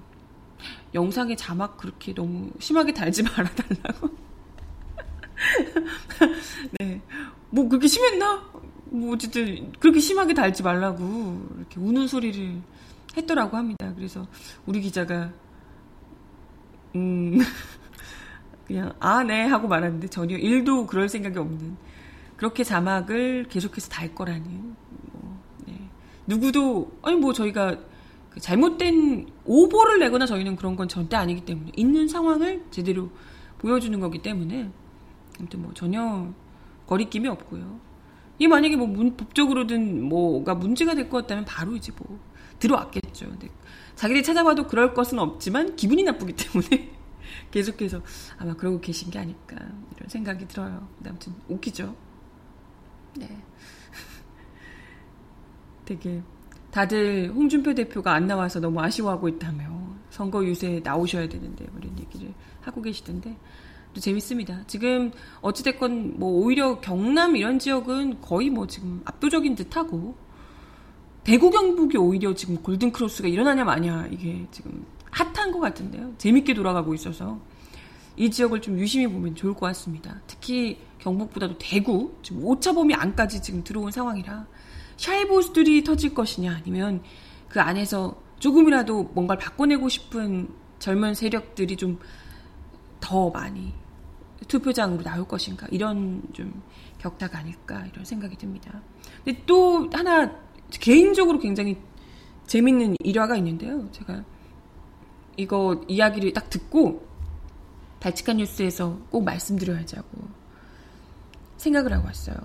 영상에 0.94 1.34
자막 1.36 1.76
그렇게 1.76 2.14
너무 2.14 2.50
심하게 2.58 2.92
달지 2.92 3.22
말아달라고. 3.22 4.10
네. 6.78 7.00
뭐 7.50 7.68
그렇게 7.68 7.88
심했나? 7.88 8.50
뭐 8.84 9.14
어쨌든 9.14 9.72
그렇게 9.80 10.00
심하게 10.00 10.34
달지 10.34 10.62
말라고 10.62 11.48
이렇게 11.56 11.80
우는 11.80 12.06
소리를 12.06 12.60
했더라고 13.16 13.56
합니다. 13.56 13.92
그래서 13.96 14.26
우리 14.66 14.80
기자가 14.80 15.32
음 16.94 17.38
그냥 18.66 18.92
아 19.00 19.22
네 19.24 19.44
하고 19.46 19.68
말았는데 19.68 20.08
전혀 20.08 20.36
일도 20.36 20.86
그럴 20.86 21.08
생각이 21.08 21.38
없는 21.38 21.76
그렇게 22.36 22.64
자막을 22.64 23.46
계속해서 23.48 23.88
달 23.88 24.14
거라는 24.14 24.74
뭐, 25.12 25.40
네. 25.66 25.88
누구도 26.26 26.92
아니 27.02 27.16
뭐 27.16 27.32
저희가 27.32 27.76
그 28.30 28.40
잘못된 28.40 29.26
오보를 29.44 29.98
내거나 30.00 30.26
저희는 30.26 30.56
그런 30.56 30.74
건 30.76 30.88
절대 30.88 31.16
아니기 31.16 31.42
때문에 31.44 31.70
있는 31.76 32.08
상황을 32.08 32.64
제대로 32.70 33.10
보여주는 33.58 33.98
거기 34.00 34.22
때문에 34.22 34.70
아무튼 35.38 35.62
뭐 35.62 35.72
전혀 35.74 36.32
거리낌이 36.86 37.28
없고요. 37.28 37.78
이 38.38 38.48
만약에 38.48 38.76
뭐 38.76 38.86
문, 38.86 39.16
법적으로든 39.16 40.02
뭐가 40.02 40.54
문제가 40.54 40.94
될 40.94 41.08
것 41.10 41.18
같다면 41.22 41.44
바로 41.44 41.76
이제 41.76 41.92
뭐 41.96 42.18
들어왔겠죠. 42.58 43.28
근데 43.28 43.48
자기들이 43.94 44.24
찾아봐도 44.24 44.66
그럴 44.66 44.94
것은 44.94 45.18
없지만 45.18 45.76
기분이 45.76 46.02
나쁘기 46.02 46.32
때문에 46.34 46.90
계속해서 47.52 48.02
아마 48.38 48.54
그러고 48.54 48.80
계신 48.80 49.10
게 49.10 49.20
아닐까 49.20 49.56
이런 49.96 50.08
생각이 50.08 50.48
들어요. 50.48 50.88
아무튼 51.06 51.34
웃기죠. 51.48 51.94
네. 53.16 53.28
되게 55.84 56.22
다들 56.72 57.30
홍준표 57.32 57.74
대표가 57.74 58.14
안 58.14 58.26
나와서 58.26 58.58
너무 58.58 58.80
아쉬워하고 58.80 59.28
있다며 59.28 59.70
선거 60.10 60.44
유세 60.44 60.80
나오셔야 60.82 61.28
되는데 61.28 61.66
뭐 61.70 61.80
이런 61.80 61.96
얘기를 61.98 62.34
하고 62.62 62.82
계시던데 62.82 63.36
또 63.94 64.00
재밌습니다. 64.00 64.64
지금 64.66 65.12
어찌됐건 65.42 66.18
뭐 66.18 66.30
오히려 66.30 66.80
경남 66.80 67.36
이런 67.36 67.58
지역은 67.58 68.22
거의 68.22 68.48
뭐 68.48 68.66
지금 68.66 69.02
압도적인 69.04 69.54
듯하고 69.54 70.16
대구 71.24 71.50
경북이 71.50 71.98
오히려 71.98 72.34
지금 72.34 72.56
골든 72.62 72.92
크로스가 72.92 73.28
일어나냐 73.28 73.64
마냐 73.64 74.08
이게 74.10 74.46
지금 74.50 74.86
핫한 75.12 75.52
것 75.52 75.60
같은데요. 75.60 76.14
재밌게 76.18 76.54
돌아가고 76.54 76.92
있어서 76.94 77.38
이 78.16 78.30
지역을 78.30 78.60
좀 78.60 78.78
유심히 78.78 79.06
보면 79.06 79.36
좋을 79.36 79.54
것 79.54 79.60
같습니다. 79.66 80.20
특히 80.26 80.78
경북보다도 80.98 81.56
대구 81.58 82.14
지금 82.22 82.44
오차범위 82.44 82.94
안까지 82.94 83.40
지금 83.40 83.62
들어온 83.64 83.90
상황이라 83.90 84.46
샤이보스들이 84.96 85.84
터질 85.84 86.12
것이냐 86.12 86.52
아니면 86.54 87.02
그 87.48 87.60
안에서 87.60 88.20
조금이라도 88.40 89.04
뭔가를 89.14 89.40
바꿔내고 89.40 89.88
싶은 89.88 90.48
젊은 90.80 91.14
세력들이 91.14 91.76
좀 91.76 92.00
더 93.02 93.28
많이 93.28 93.74
투표장으로 94.48 95.02
나올 95.02 95.28
것인가 95.28 95.66
이런 95.70 96.22
좀 96.32 96.62
격타가 96.98 97.38
아닐까 97.38 97.84
이런 97.92 98.04
생각이 98.04 98.36
듭니다. 98.36 98.80
근데 99.24 99.42
또 99.44 99.90
하나 99.92 100.32
개인적으로 100.70 101.38
굉장히 101.38 101.76
재밌는 102.46 102.96
일화가 103.00 103.36
있는데요. 103.36 103.90
제가 103.90 104.24
이거 105.36 105.80
이야기를 105.88 106.32
딱 106.32 106.50
듣고 106.50 107.06
발칙한 108.00 108.38
뉴스에서 108.38 108.98
꼭 109.10 109.24
말씀드려야지 109.24 109.96
하고 109.96 110.08
생각을 111.56 111.92
하고 111.92 112.06
왔어요. 112.06 112.36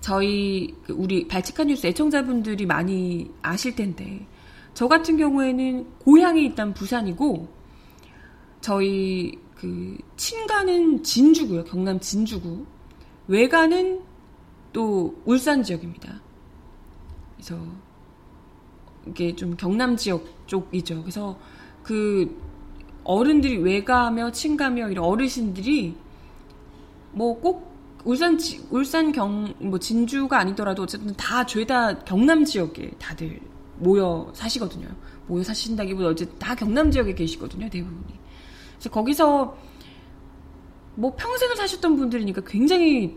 저희 0.00 0.74
그 0.84 0.92
우리 0.92 1.28
발칙한 1.28 1.68
뉴스 1.68 1.86
애청자분들이 1.86 2.66
많이 2.66 3.30
아실 3.42 3.76
텐데 3.76 4.26
저 4.74 4.88
같은 4.88 5.16
경우에는 5.16 5.98
고향이 5.98 6.42
일단 6.42 6.74
부산이고 6.74 7.48
저희 8.60 9.38
그 9.54 9.96
친가는 10.16 11.02
진주고요. 11.02 11.64
경남 11.64 12.00
진주구. 12.00 12.64
외가는 13.28 14.00
또 14.72 15.14
울산 15.24 15.62
지역입니다. 15.62 16.20
그래서 17.36 17.58
이게 19.06 19.34
좀 19.36 19.56
경남 19.56 19.96
지역 19.96 20.24
쪽이죠. 20.46 21.02
그래서 21.02 21.38
그 21.82 22.40
어른들이 23.04 23.58
외가며 23.58 24.30
친가며 24.32 24.90
이런 24.90 25.04
어르신들이 25.04 25.94
뭐 27.12 27.40
꼭 27.40 27.70
울산 28.04 28.38
지, 28.38 28.60
울산 28.70 29.12
경 29.12 29.54
뭐 29.58 29.78
진주가 29.78 30.38
아니더라도 30.38 30.82
어쨌든 30.82 31.14
다 31.16 31.44
죄다 31.44 31.98
경남 32.00 32.44
지역에 32.44 32.90
다들 32.98 33.40
모여 33.78 34.30
사시거든요. 34.34 34.88
모여 35.26 35.42
사신다기보다 35.42 36.08
어쨌든 36.08 36.38
다 36.38 36.54
경남 36.54 36.90
지역에 36.90 37.14
계시거든요. 37.14 37.68
대부분이. 37.68 38.18
그래서 38.74 38.90
거기서 38.90 39.56
뭐 40.94 41.14
평생을 41.14 41.56
사셨던 41.56 41.96
분들이니까 41.96 42.42
굉장히 42.46 43.16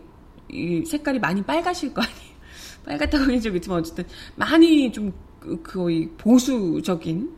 이 0.50 0.84
색깔이 0.84 1.18
많이 1.18 1.42
빨가실 1.42 1.92
거 1.94 2.02
아니에요. 2.02 2.34
빨갛다고 2.84 3.40
좀 3.40 3.56
있지만 3.56 3.78
어쨌든 3.78 4.04
많이 4.36 4.92
좀 4.92 5.12
그, 5.40 5.62
거의 5.62 6.08
보수적인 6.18 7.30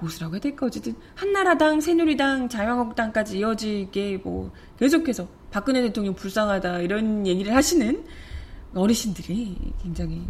보수라고 0.00 0.34
해야 0.34 0.40
될까 0.40 0.66
어쨌든 0.66 0.94
한나라당, 1.14 1.80
새누리당, 1.80 2.48
자유한국당까지 2.48 3.38
이어지게 3.38 4.18
뭐 4.24 4.50
계속해서 4.78 5.28
박근혜 5.50 5.82
대통령 5.82 6.14
불쌍하다 6.14 6.80
이런 6.80 7.26
얘기를 7.26 7.54
하시는 7.54 8.04
어르신들이 8.74 9.56
굉장히 9.82 10.22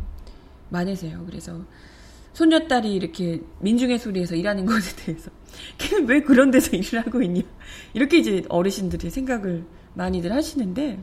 많으세요. 0.68 1.24
그래서 1.26 1.64
손녀딸이 2.32 2.94
이렇게 2.94 3.42
민중의 3.60 3.98
소리에서 3.98 4.34
일하는 4.34 4.64
것에 4.66 4.96
대해서 4.96 5.30
걔는 5.78 6.06
왜 6.08 6.22
그런 6.22 6.50
데서 6.50 6.76
일을 6.76 7.06
하고 7.06 7.22
있냐 7.22 7.42
이렇게 7.92 8.18
이제 8.18 8.44
어르신들이 8.48 9.10
생각을 9.10 9.64
많이들 9.94 10.32
하시는데 10.32 11.02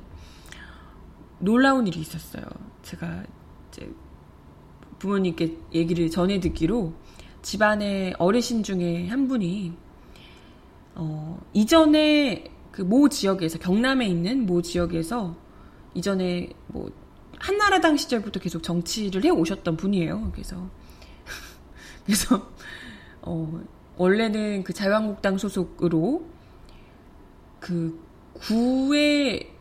놀라운 1.40 1.86
일이 1.88 2.00
있었어요. 2.00 2.44
제가 2.84 3.24
이제 3.70 3.92
부모님께 5.00 5.58
얘기를 5.74 6.10
전해 6.10 6.40
듣기로 6.40 6.94
집안의 7.41 8.15
어르신 8.17 8.63
중에 8.63 9.08
한 9.08 9.28
분이 9.28 9.73
어, 10.95 11.39
이전에 11.54 12.52
그 12.78 12.84
모 12.84 13.10
지역에서 13.10 13.58
경남에 13.58 14.06
있는 14.06 14.45
모 14.45 14.62
지역에서 14.62 15.36
이전에 15.95 16.50
뭐 16.67 16.91
한나라당 17.39 17.97
시절부터 17.97 18.39
계속 18.39 18.62
정치를 18.62 19.23
해 19.23 19.30
오셨던 19.32 19.78
분이에요. 19.78 20.32
그래서 20.32 20.69
그래서 22.06 22.52
어, 23.23 23.60
원래는 23.95 24.63
그 24.63 24.73
자유한국당 24.73 25.39
소속으로 25.39 26.23
그 27.60 28.00
구의 28.34 29.52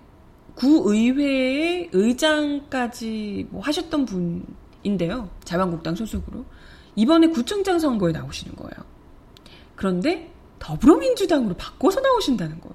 구의회의 0.54 1.88
의장까지 1.92 3.48
뭐 3.50 3.62
하셨던 3.62 4.04
분인데요. 4.04 5.30
자유한국당 5.44 5.94
소속으로. 5.94 6.44
이번에 6.96 7.28
구청장 7.28 7.78
선거에 7.78 8.12
나오시는 8.12 8.56
거예요. 8.56 8.72
그런데 9.74 10.32
더불어민주당으로 10.59 11.54
바꿔서 11.54 12.00
나오신다는 12.00 12.61
거. 12.61 12.70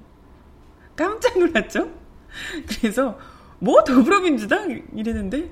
깜짝 0.96 1.38
놀랐죠? 1.40 1.90
그래서 2.68 3.18
뭐 3.60 3.84
더불어민주당 3.84 4.82
이랬는데 4.96 5.52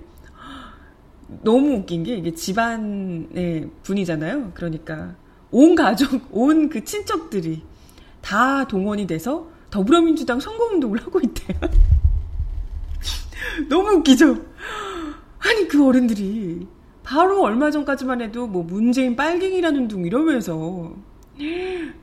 너무 1.44 1.76
웃긴 1.78 2.04
게 2.04 2.16
이게 2.16 2.34
집안의 2.34 3.70
분이잖아요. 3.84 4.52
그러니까 4.54 5.16
온 5.52 5.76
가족, 5.76 6.28
온 6.32 6.70
그 6.70 6.84
친척들이 6.84 7.64
다 8.22 8.68
동원이 8.68 9.08
돼서 9.08 9.50
더불어민주당 9.72 10.40
선거운동을 10.40 11.02
하고 11.02 11.20
있대요. 11.20 11.58
너무 13.70 13.98
웃기죠? 13.98 14.36
아니 15.40 15.68
그 15.68 15.86
어른들이 15.86 16.68
바로 17.10 17.42
얼마 17.42 17.72
전까지만 17.72 18.22
해도 18.22 18.46
뭐 18.46 18.62
문재인 18.62 19.16
빨갱이라는 19.16 19.88
둥 19.88 20.06
이러면서 20.06 20.96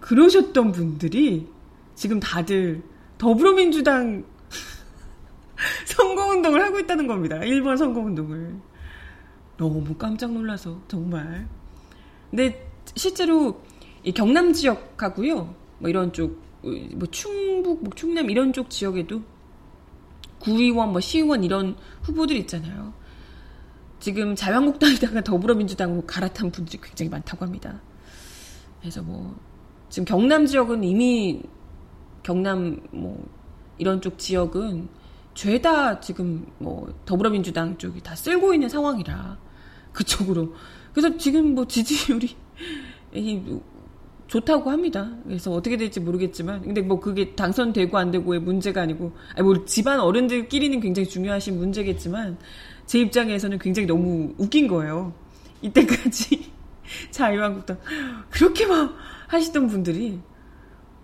그러셨던 0.00 0.72
분들이 0.72 1.46
지금 1.94 2.18
다들 2.18 2.82
더불어민주당 3.16 4.24
선거운동을 5.86 6.60
하고 6.60 6.80
있다는 6.80 7.06
겁니다. 7.06 7.38
1번 7.38 7.76
선거운동을. 7.76 8.56
너무 9.56 9.94
깜짝 9.94 10.32
놀라서, 10.32 10.82
정말. 10.88 11.46
근데 12.28 12.68
실제로 12.96 13.62
이 14.02 14.10
경남 14.10 14.52
지역하고요, 14.52 15.54
뭐 15.78 15.88
이런 15.88 16.12
쪽, 16.12 16.42
뭐 16.62 17.06
충북, 17.12 17.84
뭐 17.84 17.92
충남 17.94 18.28
이런 18.28 18.52
쪽 18.52 18.68
지역에도 18.70 19.22
구의원, 20.40 20.90
뭐 20.90 21.00
시의원 21.00 21.44
이런 21.44 21.76
후보들 22.02 22.34
있잖아요. 22.38 22.92
지금 23.98 24.34
자유한국당에다가 24.34 25.22
더불어민주당으로 25.22 26.02
갈아탄 26.06 26.50
분들이 26.50 26.78
굉장히 26.80 27.10
많다고 27.10 27.44
합니다. 27.44 27.80
그래서 28.80 29.02
뭐 29.02 29.36
지금 29.88 30.04
경남 30.04 30.46
지역은 30.46 30.84
이미 30.84 31.42
경남 32.22 32.80
뭐 32.90 33.26
이런 33.78 34.00
쪽 34.00 34.18
지역은 34.18 34.88
죄다 35.34 36.00
지금 36.00 36.46
뭐 36.58 36.92
더불어민주당 37.04 37.76
쪽이 37.78 38.02
다 38.02 38.14
쓸고 38.14 38.54
있는 38.54 38.68
상황이라 38.68 39.38
그쪽으로 39.92 40.54
그래서 40.92 41.16
지금 41.16 41.54
뭐 41.54 41.66
지지율이 41.66 42.36
좋다고 44.26 44.70
합니다. 44.70 45.12
그래서 45.24 45.52
어떻게 45.52 45.76
될지 45.76 46.00
모르겠지만, 46.00 46.62
근데 46.62 46.80
뭐 46.80 46.98
그게 46.98 47.34
당선되고 47.34 47.96
안 47.96 48.10
되고의 48.10 48.40
문제가 48.40 48.82
아니고, 48.82 49.12
아니 49.34 49.42
뭐 49.42 49.64
집안 49.64 50.00
어른들끼리는 50.00 50.80
굉장히 50.80 51.08
중요하신 51.08 51.58
문제겠지만, 51.58 52.38
제 52.86 53.00
입장에서는 53.00 53.58
굉장히 53.58 53.86
너무 53.86 54.34
웃긴 54.38 54.68
거예요. 54.68 55.12
이때까지 55.62 56.52
자유한국당 57.10 57.78
그렇게 58.30 58.66
막 58.66 58.94
하시던 59.28 59.66
분들이 59.66 60.20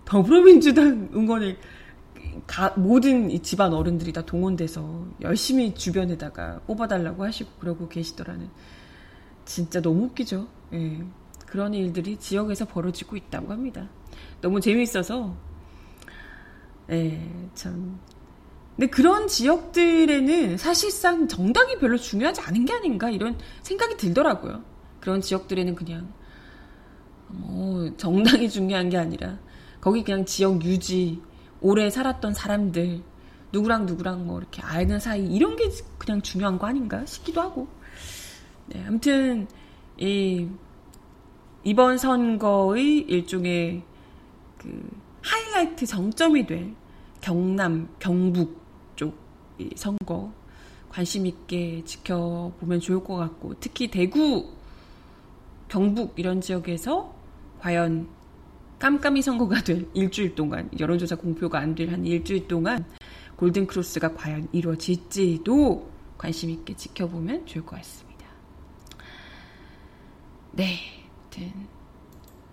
더불어민주당 0.05 1.09
응원을 1.13 1.57
가, 2.47 2.73
모든 2.77 3.29
이 3.29 3.39
집안 3.39 3.73
어른들이 3.73 4.11
다 4.11 4.25
동원돼서 4.25 5.05
열심히 5.21 5.73
주변에다가 5.75 6.61
뽑아달라고 6.67 7.23
하시고 7.23 7.51
그러고 7.59 7.89
계시더라는 7.89 8.49
진짜 9.45 9.81
너무 9.81 10.05
웃기죠. 10.05 10.47
예. 10.73 11.03
그런 11.45 11.73
일들이 11.73 12.17
지역에서 12.17 12.65
벌어지고 12.65 13.15
있다고 13.15 13.51
합니다. 13.51 13.87
너무 14.41 14.59
재미있어서 14.59 15.35
예, 16.89 17.29
참. 17.53 17.99
근데 18.75 18.87
그런 18.87 19.27
지역들에는 19.27 20.57
사실상 20.57 21.27
정당이 21.27 21.77
별로 21.77 21.97
중요하지 21.97 22.41
않은 22.41 22.65
게 22.65 22.73
아닌가 22.73 23.09
이런 23.09 23.37
생각이 23.61 23.97
들더라고요. 23.97 24.63
그런 24.99 25.21
지역들에는 25.21 25.75
그냥 25.75 26.11
뭐 27.27 27.95
정당이 27.97 28.49
중요한 28.49 28.89
게 28.89 28.97
아니라 28.97 29.37
거기 29.79 30.03
그냥 30.03 30.25
지역 30.25 30.63
유지, 30.63 31.21
오래 31.61 31.89
살았던 31.89 32.33
사람들, 32.33 33.01
누구랑 33.51 33.85
누구랑 33.85 34.25
뭐 34.25 34.39
이렇게 34.39 34.61
아는 34.63 34.99
사이 34.99 35.25
이런 35.27 35.55
게 35.55 35.69
그냥 35.99 36.21
중요한 36.21 36.57
거 36.57 36.67
아닌가 36.67 37.05
싶기도 37.05 37.41
하고. 37.41 37.67
네, 38.67 38.83
아무튼 38.87 39.47
이 39.97 40.47
이번 41.63 41.97
선거의 41.97 42.99
일종의 42.99 43.83
그 44.57 44.89
하이라이트 45.21 45.85
정점이 45.85 46.47
될 46.47 46.73
경남, 47.21 47.89
경북 47.99 48.62
쪽 48.62 48.62
선거 49.75 50.31
관심 50.89 51.25
있게 51.25 51.83
지켜보면 51.85 52.79
좋을 52.79 53.03
것 53.03 53.15
같고 53.15 53.55
특히 53.59 53.89
대구, 53.89 54.49
경북 55.67 56.13
이런 56.17 56.39
지역에서 56.41 57.13
과연 57.59 58.07
깜깜이 58.79 59.21
선거가 59.21 59.61
될 59.63 59.89
일주일 59.95 60.35
동안 60.35 60.69
여론조사 60.79 61.15
공표가 61.15 61.59
안 61.59 61.73
될 61.75 61.89
한 61.91 62.05
일주일 62.05 62.47
동안 62.47 62.85
골든 63.37 63.65
크로스가 63.67 64.13
과연 64.13 64.47
이루어질지도 64.51 65.89
관심 66.17 66.49
있게 66.51 66.75
지켜보면 66.75 67.45
좋을 67.47 67.65
것 67.65 67.75
같습니다. 67.77 68.25
네, 70.51 70.77
아무튼 71.21 71.67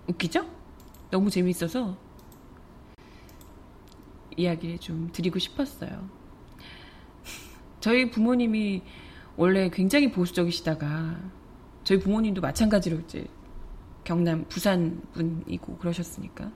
웃기죠? 0.08 0.46
너무 1.10 1.28
재밌어서 1.30 1.96
이야기를 4.36 4.78
좀 4.78 5.10
드리고 5.12 5.38
싶었어요. 5.38 6.08
저희 7.80 8.10
부모님이 8.10 8.82
원래 9.36 9.70
굉장히 9.70 10.10
보수적이시다가 10.12 11.18
저희 11.84 11.98
부모님도 11.98 12.40
마찬가지로 12.40 12.98
이제 13.00 13.24
경남 14.04 14.44
부산 14.48 15.02
분이고 15.12 15.78
그러셨으니까 15.78 16.50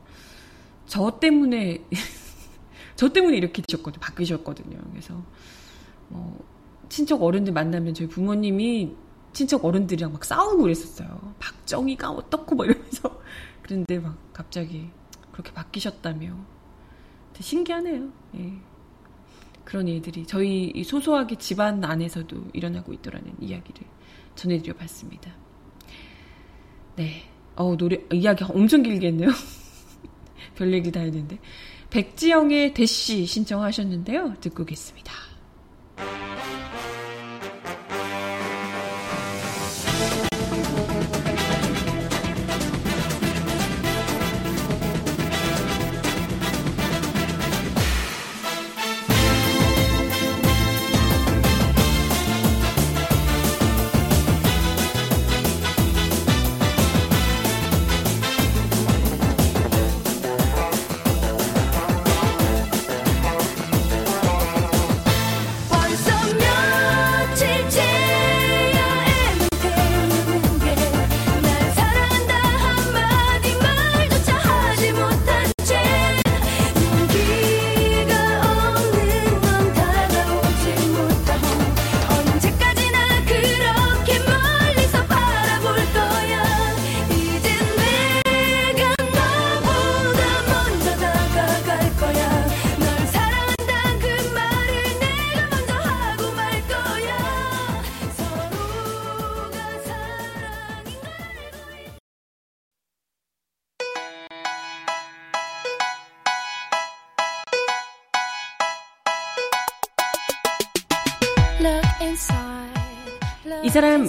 저 0.87 1.19
때문에 1.19 1.85
저 2.97 3.13
때문에 3.13 3.37
이렇게 3.37 3.63
되셨거든요. 3.63 4.01
바뀌셨거든요. 4.01 4.79
그래서 4.91 5.23
뭐 6.09 6.39
친척 6.89 7.23
어른들 7.23 7.53
만나면 7.53 7.95
저희 7.95 8.09
부모님이 8.09 8.95
친척 9.33 9.65
어른들이랑 9.65 10.13
막 10.13 10.25
싸우고 10.25 10.63
그랬었어요. 10.63 11.35
박정희가 11.39 12.11
어떻고 12.11 12.55
막 12.55 12.67
이러면서 12.67 13.21
그런데 13.63 13.99
막 13.99 14.17
갑자기 14.33 14.91
그렇게 15.33 15.53
바뀌셨다며 15.53 16.37
신기하네요. 17.41 18.09
예. 18.37 18.53
그런 19.65 19.89
일들이 19.89 20.27
저희 20.27 20.73
소소하게 20.85 21.37
집안 21.37 21.83
안에서도 21.85 22.49
일어나고 22.53 22.93
있더라는 22.93 23.35
이야기를 23.41 23.83
전해드려 24.35 24.75
봤습니다. 24.75 25.33
네. 26.97 27.25
어 27.57 27.77
노래, 27.77 27.99
이야기 28.13 28.45
엄청 28.45 28.83
길게 28.83 29.09
했네요. 29.09 29.31
별 30.57 30.73
얘기 30.73 30.91
다 30.91 31.01
했는데. 31.01 31.39
백지영의 31.91 32.75
대시 32.75 33.25
신청하셨는데요. 33.25 34.35
듣고 34.41 34.65
겠습니다. 34.65 35.13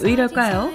왜 0.05 0.11
이럴까요? 0.11 0.69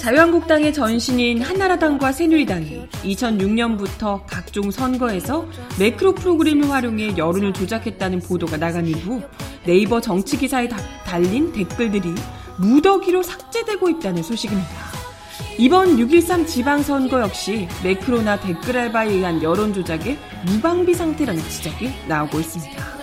자유한국당의 0.00 0.72
전신인 0.72 1.40
한나라당과 1.40 2.10
새누리당이 2.10 2.88
2006년부터 3.04 4.26
각종 4.26 4.72
선거에서 4.72 5.46
매크로 5.78 6.16
프로그램을 6.16 6.68
활용해 6.68 7.16
여론을 7.16 7.52
조작했다는 7.52 8.22
보도가 8.22 8.56
나간 8.56 8.88
이후 8.88 9.22
네이버 9.64 10.00
정치 10.00 10.36
기사에 10.36 10.68
달린 11.04 11.52
댓글들이 11.52 12.12
무더기로 12.58 13.22
삭제되고 13.22 13.88
있다는 13.88 14.24
소식입니다. 14.24 14.85
이번 15.58 15.96
6.13 15.96 16.46
지방선거 16.46 17.20
역시 17.20 17.68
매크로나 17.82 18.40
댓글 18.40 18.76
알바에 18.78 19.08
의한 19.08 19.42
여론 19.42 19.72
조작의 19.72 20.18
무방비 20.46 20.94
상태라는 20.94 21.42
지적이 21.48 21.92
나오고 22.06 22.40
있습니다. 22.40 22.96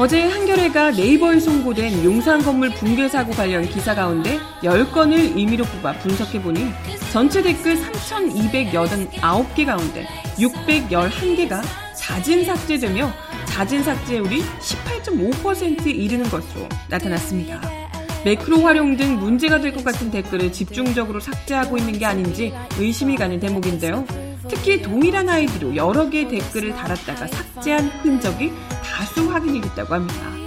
어제 0.00 0.28
한겨레가 0.28 0.92
네이버에 0.92 1.40
송고된 1.40 2.04
용산 2.04 2.40
건물 2.40 2.70
붕괴 2.70 3.08
사고 3.08 3.32
관련 3.32 3.68
기사 3.68 3.96
가운데 3.96 4.38
10건을 4.62 5.36
임의로 5.36 5.64
뽑아 5.64 5.94
분석해보니 5.94 6.70
전체 7.12 7.42
댓글 7.42 7.76
3,289개 7.76 9.66
가운데 9.66 10.06
611개가 10.38 11.62
자진 11.96 12.44
삭제되며 12.44 13.12
자진 13.50 13.82
삭제율이 13.82 14.42
18.5%에 14.42 15.90
이르는 15.90 16.28
것으로 16.30 16.68
나타났습니다. 16.88 17.60
매크로 18.24 18.60
활용 18.62 18.96
등 18.96 19.18
문제가 19.18 19.60
될 19.60 19.72
것 19.72 19.84
같은 19.84 20.10
댓글을 20.10 20.52
집중적으로 20.52 21.20
삭제하고 21.20 21.76
있는 21.78 21.98
게 21.98 22.04
아닌지 22.06 22.52
의심이 22.78 23.16
가는 23.16 23.38
대목인데요. 23.38 24.04
특히 24.48 24.80
동일한 24.82 25.28
아이디로 25.28 25.76
여러 25.76 26.08
개의 26.08 26.28
댓글을 26.28 26.72
달았다가 26.74 27.26
삭제한 27.26 27.86
흔적이 28.02 28.52
다수 28.82 29.30
확인이 29.30 29.60
됐다고 29.60 29.94
합니다. 29.94 30.38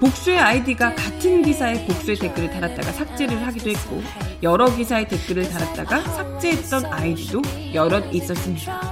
복수의 0.00 0.38
아이디가 0.40 0.94
같은 0.96 1.42
기사에 1.42 1.86
복수의 1.86 2.16
댓글을 2.18 2.50
달았다가 2.50 2.90
삭제를 2.92 3.46
하기도 3.46 3.70
했고 3.70 4.02
여러 4.42 4.74
기사의 4.74 5.06
댓글을 5.06 5.48
달았다가 5.48 6.00
삭제했던 6.00 6.86
아이디도 6.86 7.42
여럿 7.74 8.12
있었습니다. 8.12 8.91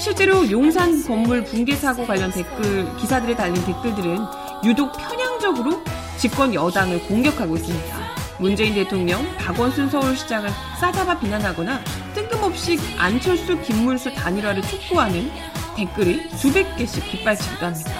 실제로 0.00 0.50
용산 0.50 1.04
건물 1.04 1.44
붕괴 1.44 1.76
사고 1.76 2.06
관련 2.06 2.30
댓글 2.30 2.96
기사들에 2.96 3.36
달린 3.36 3.62
댓글들은 3.66 4.18
유독 4.64 4.92
편향적으로 4.92 5.82
집권 6.16 6.54
여당을 6.54 7.00
공격하고 7.06 7.54
있습니다. 7.56 7.96
문재인 8.38 8.72
대통령, 8.72 9.22
박원순 9.36 9.90
서울시장을 9.90 10.48
싸잡아 10.80 11.20
비난하거나 11.20 11.80
뜬금없이 12.14 12.78
안철수, 12.98 13.60
김문수 13.60 14.14
단일화를 14.14 14.62
촉구하는 14.62 15.30
댓글이 15.76 16.30
수백 16.30 16.74
개씩 16.78 17.04
빗발치기도 17.10 17.66
합니다. 17.66 17.90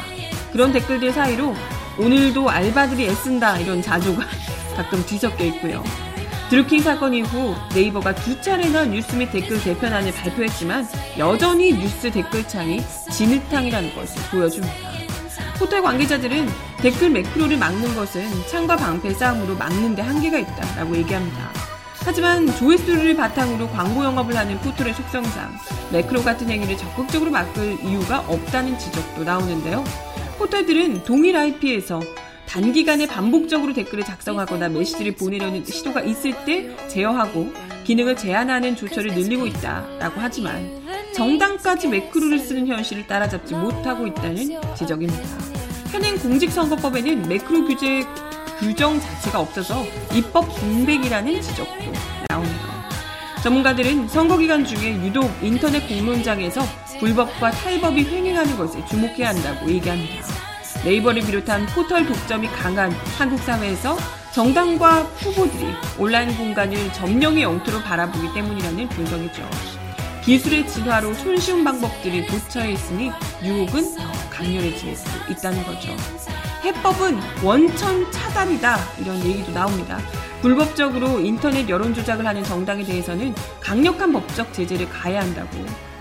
그런 0.52 0.72
댓글들 0.72 1.12
사이로 1.12 1.54
오늘도 1.98 2.48
알바들이 2.48 3.08
애쓴다 3.08 3.58
이런 3.58 3.82
자조가 3.82 4.22
가끔 4.74 5.04
뒤섞여 5.04 5.44
있고요. 5.44 5.84
드루킹 6.50 6.80
사건 6.80 7.14
이후 7.14 7.54
네이버가 7.72 8.12
두 8.16 8.40
차례나 8.42 8.86
뉴스 8.86 9.14
및 9.14 9.30
댓글 9.30 9.60
개편안을 9.60 10.10
발표했지만 10.10 10.84
여전히 11.16 11.72
뉴스 11.72 12.10
댓글창이 12.10 12.80
진흙탕이라는 13.12 13.94
것을 13.94 14.20
보여줍니다. 14.32 14.74
호텔 15.60 15.80
관계자들은 15.80 16.48
댓글 16.78 17.10
매크로를 17.10 17.56
막는 17.56 17.94
것은 17.94 18.28
창과 18.50 18.74
방패 18.78 19.14
싸움으로 19.14 19.54
막는데 19.54 20.02
한계가 20.02 20.40
있다라고 20.40 20.96
얘기합니다. 20.96 21.52
하지만 22.04 22.52
조회수를 22.56 23.14
바탕으로 23.14 23.68
광고 23.68 24.02
영업을 24.02 24.36
하는 24.36 24.58
포털의 24.58 24.92
속성상 24.94 25.52
매크로 25.92 26.24
같은 26.24 26.50
행위를 26.50 26.76
적극적으로 26.76 27.30
막을 27.30 27.78
이유가 27.84 28.24
없다는 28.26 28.76
지적도 28.76 29.22
나오는데요. 29.22 29.84
포털들은 30.36 31.04
동일 31.04 31.36
IP에서 31.36 32.00
단기간에 32.50 33.06
반복적으로 33.06 33.72
댓글을 33.72 34.02
작성하거나 34.02 34.70
메시지를 34.70 35.12
보내려는 35.12 35.64
시도가 35.64 36.00
있을 36.00 36.34
때 36.44 36.76
제어하고 36.88 37.52
기능을 37.84 38.16
제한하는 38.16 38.74
조처를 38.74 39.14
늘리고 39.14 39.46
있다라고 39.46 40.20
하지만 40.20 40.68
정당까지 41.14 41.86
매크로를 41.86 42.40
쓰는 42.40 42.66
현실을 42.66 43.06
따라잡지 43.06 43.54
못하고 43.54 44.04
있다는 44.08 44.60
지적입니다. 44.76 45.28
현행 45.92 46.18
공직선거법에는 46.18 47.28
매크로 47.28 47.66
규제 47.66 48.02
규정 48.58 48.98
자체가 48.98 49.38
없어서 49.38 49.84
입법 50.12 50.42
공백이라는 50.60 51.40
지적도 51.40 51.92
나오네요. 52.30 52.80
전문가들은 53.44 54.08
선거 54.08 54.36
기간 54.36 54.64
중에 54.64 54.94
유독 55.06 55.30
인터넷 55.40 55.86
공론장에서 55.86 56.62
불법과 56.98 57.52
탈법이 57.52 58.02
횡행하는 58.02 58.56
것에 58.56 58.84
주목해야 58.86 59.28
한다고 59.28 59.70
얘기합니다. 59.70 60.49
네이버를 60.84 61.22
비롯한 61.22 61.66
포털 61.66 62.06
독점이 62.06 62.48
강한 62.48 62.90
한국 63.18 63.38
사회에서 63.40 63.96
정당과 64.32 65.02
후보들이 65.02 65.66
온라인 65.98 66.34
공간을 66.36 66.92
점령의 66.92 67.42
영토로 67.42 67.80
바라보기 67.80 68.32
때문이라는 68.32 68.88
분석이죠. 68.88 69.48
기술의 70.24 70.68
진화로 70.68 71.12
손쉬운 71.14 71.64
방법들이 71.64 72.26
도처에 72.26 72.72
있으니 72.72 73.10
유혹은 73.42 73.96
더 73.96 74.04
강렬해질 74.30 74.96
수 74.96 75.06
있다는 75.30 75.62
거죠. 75.64 75.94
해법은 76.64 77.18
원천 77.42 78.10
차단이다 78.12 78.78
이런 79.00 79.24
얘기도 79.24 79.52
나옵니다. 79.52 79.98
불법적으로 80.40 81.20
인터넷 81.20 81.68
여론 81.68 81.92
조작을 81.92 82.26
하는 82.26 82.42
정당에 82.44 82.84
대해서는 82.84 83.34
강력한 83.60 84.12
법적 84.12 84.52
제재를 84.54 84.88
가해야 84.88 85.20
한다고 85.20 85.50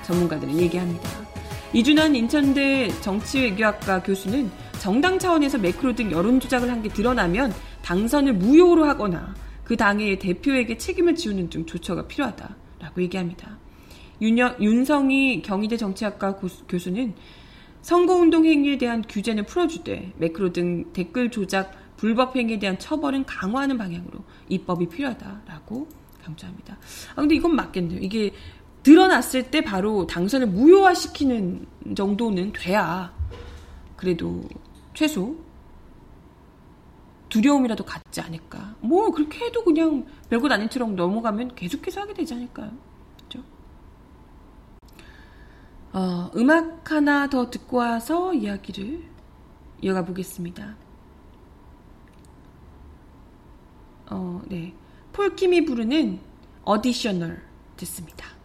전문가들은 0.04 0.58
얘기합니다. 0.58 1.10
이준환 1.74 2.16
인천대 2.16 2.90
정치외교학과 3.02 4.02
교수는 4.04 4.50
정당 4.80 5.20
차원에서 5.20 5.58
매크로 5.58 5.96
등 5.96 6.12
여론 6.12 6.40
조작을 6.40 6.70
한 6.70 6.82
게 6.82 6.90
드러나면 6.90 7.54
당선을 7.84 8.34
무효로 8.34 8.86
하거나 8.86 9.36
그 9.64 9.76
당의 9.76 10.18
대표에게 10.18 10.78
책임을 10.78 11.16
지우는 11.16 11.50
등 11.50 11.66
조처가 11.66 12.08
필요하다라고 12.08 13.02
얘기합니다. 13.02 13.58
윤여, 14.22 14.56
윤성희 14.60 15.42
경희대 15.44 15.78
정치학과 15.78 16.40
교수는 16.68 17.14
선거운동 17.82 18.46
행위에 18.46 18.78
대한 18.78 19.04
규제는 19.08 19.46
풀어주되 19.46 20.14
매크로 20.18 20.52
등 20.54 20.92
댓글 20.94 21.32
조작 21.32 21.72
불법 21.98 22.36
행위에 22.36 22.60
대한 22.60 22.80
처벌은 22.80 23.26
강화하는 23.26 23.78
방향으로 23.78 24.20
입법이 24.50 24.88
필요하다라고 24.88 25.88
강조합니다. 26.24 26.78
아 27.12 27.16
근데 27.16 27.36
이건 27.36 27.56
맞겠네요. 27.56 28.00
이게 28.02 28.32
드러났을 28.84 29.52
때 29.52 29.62
바로 29.62 30.08
당선을 30.08 30.48
무효화시키는 30.48 31.66
정도는 31.96 32.54
돼야 32.54 33.14
그래도 33.96 34.42
최소 35.00 35.38
두려움이라도 37.30 37.86
갖지 37.86 38.20
않을까. 38.20 38.76
뭐 38.82 39.12
그렇게 39.12 39.46
해도 39.46 39.64
그냥 39.64 40.06
별것 40.30 40.52
아닌 40.52 40.70
처럼 40.70 40.98
넘어가면 40.98 41.56
계속해서 41.56 42.02
하게 42.02 42.14
되지 42.14 42.34
않을까요? 42.34 42.74
어, 45.94 46.30
음악 46.36 46.92
하나 46.92 47.30
더 47.30 47.50
듣고 47.50 47.78
와서 47.78 48.34
이야기를 48.34 49.06
이어가 49.82 50.04
보겠습니다. 50.04 50.76
어, 54.12 54.42
네. 54.50 54.74
폴킴이 55.14 55.64
부르는 55.64 56.20
어디셔널 56.66 57.42
듣습니다. 57.78 58.40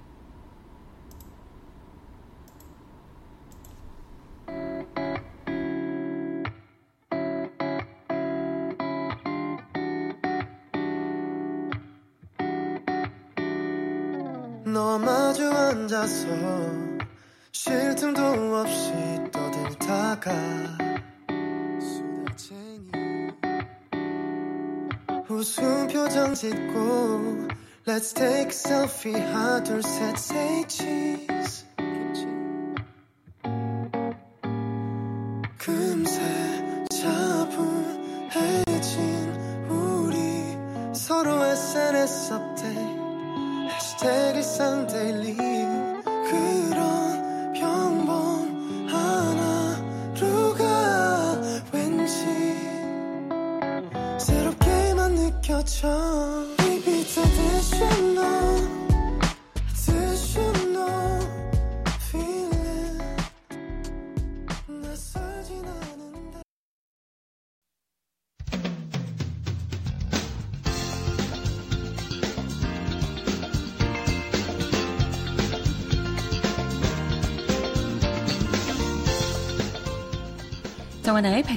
너 14.67 14.99
마주 14.99 15.47
앉아서 15.47 16.27
쉴 17.53 17.95
틈도 17.97 18.23
없이 18.57 18.93
떠들다가 19.31 20.33
수다쟁이 21.79 22.91
웃음 25.29 25.87
표정 25.89 26.35
짓고 26.35 27.49
Let's 27.87 28.15
take 28.15 28.47
a 28.47 28.51
selfie. 28.51 29.13
하나 29.13 29.63
둘셋 29.63 30.17
say 30.17 30.65
cheese 30.67 31.64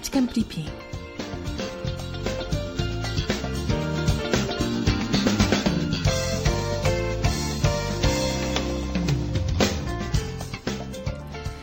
발칙한 0.07 0.27
브리핑. 0.27 0.65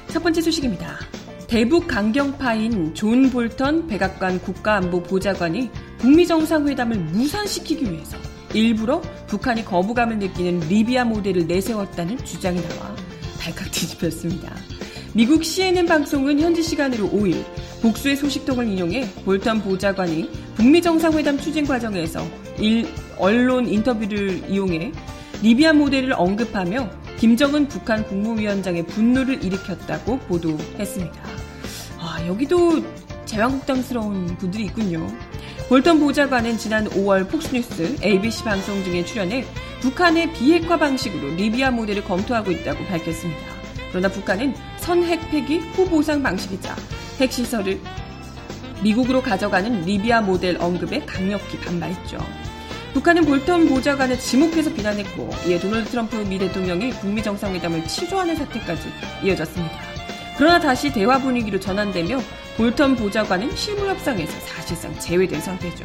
첫 0.09 0.23
번째 0.23 0.41
소식입니다. 0.41 0.99
대북 1.49 1.87
강경파인 1.87 2.95
존 2.95 3.31
볼턴 3.31 3.87
백악관 3.87 4.41
국가안보보좌관이 4.41 5.71
북미 5.99 6.27
정상회담을 6.27 6.99
무산시키기 6.99 7.91
위해서 7.91 8.17
일부러 8.55 9.01
북한이 9.27 9.65
거부감을 9.65 10.19
느끼는 10.19 10.69
리비아 10.69 11.05
모델을 11.05 11.47
내세웠다는 11.47 12.25
주장이 12.25 12.61
나와 12.69 12.95
발칵 13.41 13.71
뒤집혔습니다. 13.71 14.55
미국 15.13 15.45
CNN 15.45 15.87
방송은 15.87 16.41
현지 16.41 16.63
시간으로 16.63 17.09
5일 17.11 17.45
복수의 17.85 18.17
소식통을 18.17 18.67
인용해 18.67 19.07
볼턴 19.27 19.61
보좌관이 19.61 20.31
북미 20.55 20.81
정상회담 20.81 21.39
추진 21.39 21.67
과정에서 21.67 22.27
일, 22.59 22.89
언론 23.19 23.69
인터뷰를 23.69 24.49
이용해 24.49 24.91
리비아 25.43 25.75
모델을 25.75 26.15
언급하며 26.15 26.89
김정은 27.19 27.69
북한 27.69 28.03
국무위원장의 28.07 28.87
분노를 28.87 29.45
일으켰다고 29.45 30.19
보도했습니다. 30.21 31.23
아, 31.99 32.27
여기도 32.27 32.83
자유한국당스러운 33.27 34.29
분들이 34.39 34.65
있군요. 34.65 35.07
볼턴 35.69 36.01
보좌관은 36.01 36.57
지난 36.57 36.89
5월 36.89 37.29
폭스뉴스 37.29 37.99
ABC 38.03 38.45
방송 38.45 38.83
등에 38.85 39.05
출연해 39.05 39.45
북한의 39.83 40.33
비핵화 40.33 40.79
방식으로 40.79 41.35
리비아 41.35 41.71
모델을 41.71 42.03
검토하고 42.05 42.51
있다고 42.51 42.83
밝혔습니다. 42.87 43.43
그러나 43.91 44.09
북한은 44.09 44.55
선핵 44.79 45.31
폐기 45.31 45.59
후보상 45.59 46.23
방식이자 46.23 46.75
핵시설을 47.21 47.81
미국으로 48.83 49.23
가져가는 49.23 49.83
리비아 49.83 50.21
모델 50.21 50.57
언급에 50.61 51.01
강력히 51.07 51.59
반발했죠. 51.61 52.19
북한은 52.93 53.25
볼턴 53.25 53.69
보좌관을 53.69 54.19
지목해서 54.19 54.73
비난했고 54.73 55.31
이에 55.47 55.59
도널드 55.59 55.91
트럼프 55.91 56.17
미 56.17 56.39
대통령이 56.39 56.91
북미 56.91 57.23
정상회담을 57.23 57.87
취소하는 57.89 58.37
사태까지 58.37 58.89
이어졌습니다. 59.25 59.75
그러나 60.37 60.61
다시 60.61 60.93
대화 60.93 61.19
분위기로 61.19 61.59
전환되며 61.59 62.19
볼턴 62.57 62.95
보좌관은 62.95 63.55
실무 63.57 63.87
협상에서 63.89 64.33
사실상 64.47 64.97
제외된 64.99 65.41
상태죠. 65.41 65.85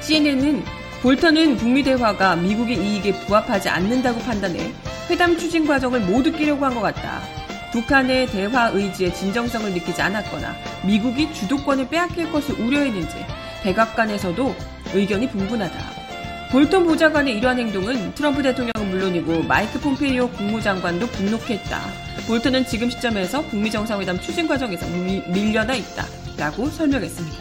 CNN은 0.00 0.64
볼턴은 1.02 1.56
북미 1.56 1.82
대화가 1.82 2.36
미국의 2.36 2.76
이익에 2.76 3.12
부합하지 3.26 3.68
않는다고 3.68 4.20
판단해 4.20 4.72
회담 5.10 5.36
추진 5.36 5.66
과정을 5.66 6.00
모두 6.00 6.32
끼려고 6.32 6.64
한 6.64 6.74
것 6.74 6.80
같다. 6.80 7.20
북한의 7.72 8.26
대화 8.26 8.68
의지에 8.68 9.12
진정성을 9.12 9.72
느끼지 9.72 10.00
않았거나 10.00 10.54
미국이 10.84 11.32
주도권을 11.32 11.88
빼앗길 11.88 12.30
것을 12.30 12.60
우려했는지 12.60 13.16
백악관에서도 13.62 14.54
의견이 14.94 15.30
분분하다. 15.30 16.02
볼턴 16.50 16.84
보좌관의 16.84 17.38
이러한 17.38 17.58
행동은 17.58 18.14
트럼프 18.14 18.42
대통령은 18.42 18.90
물론이고 18.90 19.44
마이크 19.44 19.80
폼페이오 19.80 20.28
국무장관도 20.30 21.06
분노했다. 21.06 21.80
볼턴은 22.26 22.66
지금 22.66 22.90
시점에서 22.90 23.40
북미 23.46 23.70
정상회담 23.70 24.20
추진 24.20 24.46
과정에서 24.46 24.86
미, 24.88 25.22
밀려나 25.28 25.74
있다. 25.74 26.04
라고 26.36 26.68
설명했습니다. 26.68 27.38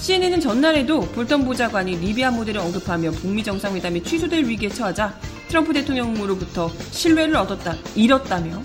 CNN은 0.00 0.40
전날에도 0.40 1.00
볼턴 1.12 1.46
보좌관이 1.46 1.96
리비아 1.96 2.30
모델을 2.30 2.60
언급하며 2.60 3.12
북미 3.12 3.42
정상회담이 3.42 4.02
취소될 4.02 4.44
위기에 4.44 4.68
처하자 4.68 5.14
트럼프 5.48 5.72
대통령으로부터 5.72 6.70
신뢰를 6.90 7.36
얻었다, 7.36 7.74
잃었다며 7.94 8.62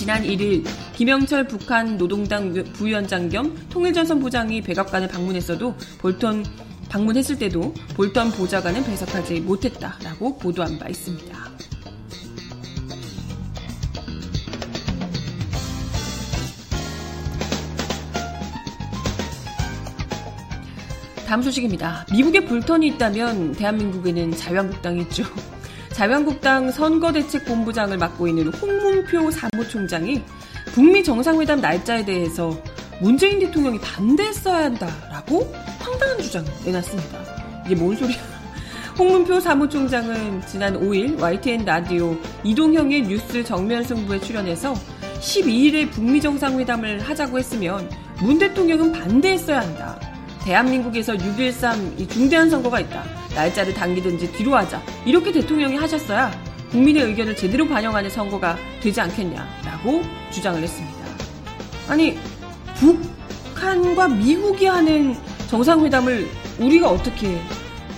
지난 0.00 0.22
1일 0.22 0.64
김영철 0.96 1.46
북한 1.46 1.98
노동당 1.98 2.54
부위원장 2.72 3.28
겸 3.28 3.54
통일전선 3.68 4.18
부장이 4.20 4.62
백악관을 4.62 5.08
방문했어도 5.08 5.74
볼턴 5.98 6.42
방문했을 6.88 7.38
때도 7.38 7.74
볼턴 7.96 8.30
보좌관은 8.30 8.82
배석하지 8.82 9.40
못했다라고 9.40 10.38
보도한 10.38 10.78
바 10.78 10.88
있습니다. 10.88 11.38
다음 21.26 21.42
소식입니다. 21.42 22.06
미국에 22.10 22.46
불턴이 22.46 22.86
있다면 22.86 23.52
대한민국에는 23.52 24.34
자유한국당이 24.34 25.02
있죠. 25.02 25.24
자유한국당 26.00 26.70
선거대책본부장을 26.70 27.98
맡고 27.98 28.26
있는 28.26 28.46
홍문표 28.54 29.30
사무총장이 29.30 30.22
북미 30.72 31.04
정상회담 31.04 31.60
날짜에 31.60 32.06
대해서 32.06 32.58
문재인 33.02 33.38
대통령이 33.38 33.78
반대했어야 33.80 34.64
한다라고 34.64 35.52
황당한 35.78 36.16
주장을 36.22 36.50
내놨습니다. 36.64 37.18
이게 37.66 37.74
뭔 37.74 37.94
소리야? 37.94 38.16
홍문표 38.98 39.40
사무총장은 39.40 40.40
지난 40.46 40.80
5일 40.80 41.20
YTN 41.20 41.66
라디오 41.66 42.16
이동형의 42.44 43.02
뉴스 43.02 43.44
정면 43.44 43.84
승부에 43.84 44.20
출연해서 44.20 44.72
12일에 45.20 45.90
북미 45.90 46.18
정상회담을 46.18 47.00
하자고 47.00 47.38
했으면 47.38 47.90
문 48.22 48.38
대통령은 48.38 48.92
반대했어야 48.92 49.60
한다. 49.60 50.00
대한민국에서 50.44 51.14
6.13 51.14 52.08
중대한 52.08 52.48
선거가 52.48 52.80
있다. 52.80 53.04
날짜를 53.34 53.74
당기든지 53.74 54.32
뒤로 54.32 54.56
하자. 54.56 54.82
이렇게 55.04 55.32
대통령이 55.32 55.76
하셨어야 55.76 56.32
국민의 56.70 57.04
의견을 57.04 57.36
제대로 57.36 57.66
반영하는 57.66 58.08
선거가 58.10 58.56
되지 58.80 59.00
않겠냐라고 59.00 60.02
주장을 60.30 60.60
했습니다. 60.62 60.98
아니, 61.88 62.18
북한과 62.76 64.08
미국이 64.08 64.66
하는 64.66 65.16
정상회담을 65.48 66.28
우리가 66.58 66.88
어떻게, 66.88 67.40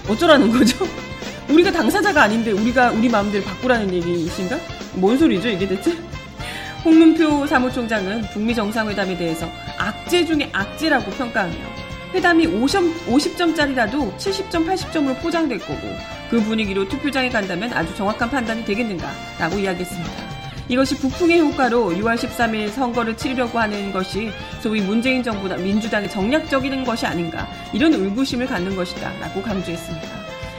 어쩌라는 0.08 0.50
거죠? 0.50 0.86
우리가 1.50 1.70
당사자가 1.70 2.22
아닌데 2.22 2.52
우리가 2.52 2.92
우리 2.92 3.08
마음대로 3.08 3.44
바꾸라는 3.44 3.92
얘기이신가? 3.92 4.58
뭔 4.94 5.18
소리죠, 5.18 5.48
이게 5.48 5.68
대체? 5.68 5.94
홍문표 6.84 7.46
사무총장은 7.46 8.22
북미 8.32 8.54
정상회담에 8.54 9.16
대해서 9.16 9.46
악재 9.78 10.24
중에 10.24 10.48
악재라고 10.52 11.10
평가하며 11.12 11.54
회담이 12.14 12.46
50, 12.46 13.06
50점짜리라도 13.06 14.16
70점, 14.18 14.66
80점으로 14.66 15.20
포장될 15.22 15.58
거고 15.60 15.80
그 16.30 16.40
분위기로 16.42 16.88
투표장에 16.88 17.30
간다면 17.30 17.72
아주 17.72 17.94
정확한 17.94 18.30
판단이 18.30 18.64
되겠는가 18.64 19.10
라고 19.38 19.58
이야기했습니다. 19.58 20.32
이것이 20.68 20.96
북풍의 20.98 21.40
효과로 21.40 21.90
6월 21.90 22.16
13일 22.16 22.70
선거를 22.70 23.16
치르려고 23.16 23.58
하는 23.58 23.92
것이 23.92 24.30
소위 24.60 24.80
문재인 24.80 25.22
정부나 25.22 25.56
민주당의 25.56 26.10
정략적인 26.10 26.84
것이 26.84 27.06
아닌가 27.06 27.48
이런 27.72 27.92
의구심을 27.92 28.46
갖는 28.46 28.76
것이다 28.76 29.12
라고 29.18 29.42
강조했습니다. 29.42 30.08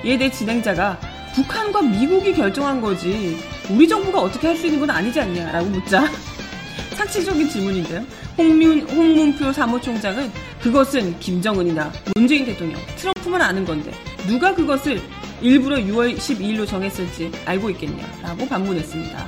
이에 0.06 0.18
대해 0.18 0.30
진행자가 0.30 1.00
북한과 1.34 1.82
미국이 1.82 2.34
결정한 2.34 2.82
거지 2.82 3.38
우리 3.70 3.88
정부가 3.88 4.22
어떻게 4.22 4.48
할 4.48 4.58
수 4.58 4.68
있는 4.68 4.80
건 4.82 4.90
아니지 4.90 5.20
않냐라고 5.20 5.68
묻자 5.70 6.06
상식적인 6.96 7.50
질문인데요. 7.50 8.04
홍문, 8.38 8.82
홍문표 8.82 9.52
사무총장은 9.52 10.32
그것은 10.64 11.20
김정은이나 11.20 11.92
문재인 12.16 12.46
대통령, 12.46 12.80
트럼프만 12.96 13.42
아는 13.42 13.66
건데 13.66 13.92
누가 14.26 14.56
그것을 14.56 15.02
일부러 15.42 15.76
6월 15.76 16.16
12일로 16.16 16.66
정했을지 16.66 17.30
알고 17.46 17.70
있겠냐라고 17.72 18.48
반문했습니다. 18.48 19.28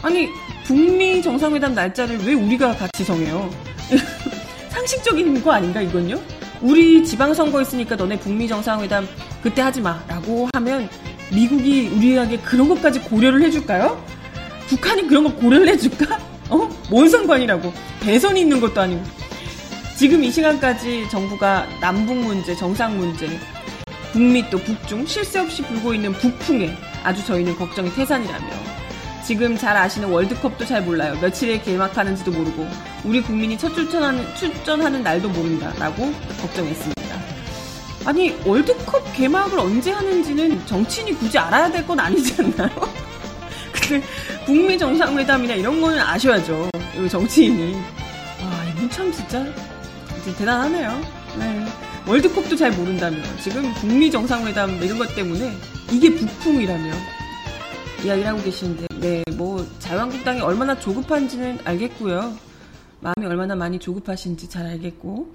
아니 0.00 0.30
북미 0.64 1.20
정상회담 1.20 1.74
날짜를 1.74 2.24
왜 2.24 2.32
우리가 2.32 2.74
같이 2.74 3.04
정해요? 3.04 3.50
상식적인 4.70 5.44
거 5.44 5.52
아닌가 5.52 5.82
이건요? 5.82 6.18
우리 6.62 7.04
지방선거 7.04 7.60
있으니까 7.60 7.94
너네 7.94 8.18
북미 8.18 8.48
정상회담 8.48 9.06
그때 9.42 9.60
하지 9.60 9.82
마라고 9.82 10.48
하면 10.54 10.88
미국이 11.30 11.88
우리에게 11.88 12.38
그런 12.38 12.70
것까지 12.70 13.00
고려를 13.00 13.42
해줄까요? 13.42 14.02
북한이 14.68 15.06
그런 15.06 15.24
거 15.24 15.34
고려를 15.34 15.68
해줄까? 15.68 16.18
어? 16.48 16.68
뭔 16.90 17.08
상관이라고. 17.08 17.72
대선이 18.00 18.40
있는 18.40 18.60
것도 18.60 18.80
아니고. 18.80 19.02
지금 19.96 20.24
이 20.24 20.30
시간까지 20.30 21.08
정부가 21.08 21.66
남북 21.80 22.16
문제, 22.16 22.54
정상 22.54 22.96
문제, 22.98 23.28
북미 24.12 24.48
또 24.50 24.58
북중 24.58 25.06
실세 25.06 25.38
없이 25.40 25.62
불고 25.62 25.94
있는 25.94 26.12
북풍에 26.12 26.76
아주 27.04 27.24
저희는 27.24 27.56
걱정이 27.56 27.92
태산이라며 27.94 28.46
지금 29.24 29.56
잘 29.56 29.76
아시는 29.76 30.08
월드컵도 30.10 30.66
잘 30.66 30.82
몰라요. 30.82 31.16
며칠에 31.20 31.60
개막하는지도 31.62 32.30
모르고 32.30 32.68
우리 33.04 33.22
국민이 33.22 33.56
첫 33.56 33.72
출전하는, 33.74 34.22
출전하는 34.36 35.02
날도 35.02 35.28
모른다라고 35.30 36.12
걱정했습니다. 36.42 36.94
아니 38.04 38.36
월드컵 38.44 39.14
개막을 39.14 39.58
언제 39.58 39.90
하는지는 39.92 40.66
정치인이 40.66 41.14
굳이 41.14 41.38
알아야 41.38 41.70
될 41.70 41.86
건 41.86 41.98
아니지 42.00 42.34
않나요? 42.42 42.70
근데 43.72 44.06
북미 44.44 44.76
정상회담이나 44.78 45.54
이런 45.54 45.80
거는 45.80 45.98
아셔야죠. 45.98 46.68
정치인이. 47.10 47.74
와 47.74 48.64
이분 48.70 48.90
참 48.90 49.10
진짜 49.10 49.44
대단하네요. 50.32 50.90
네. 51.38 51.66
월드컵도 52.06 52.56
잘 52.56 52.72
모른다며 52.72 53.18
지금 53.42 53.72
북미 53.74 54.10
정상회담 54.10 54.82
이런 54.82 54.98
것 54.98 55.14
때문에 55.14 55.52
이게 55.92 56.14
북풍이라며 56.14 56.92
이야기를 58.04 58.28
하고 58.28 58.42
계시는데 58.42 58.86
네, 59.00 59.22
뭐 59.36 59.66
자유한국당이 59.78 60.40
얼마나 60.40 60.78
조급한지는 60.78 61.58
알겠고요. 61.64 62.36
마음이 63.00 63.26
얼마나 63.26 63.54
많이 63.54 63.78
조급하신지 63.78 64.48
잘 64.48 64.66
알겠고 64.66 65.34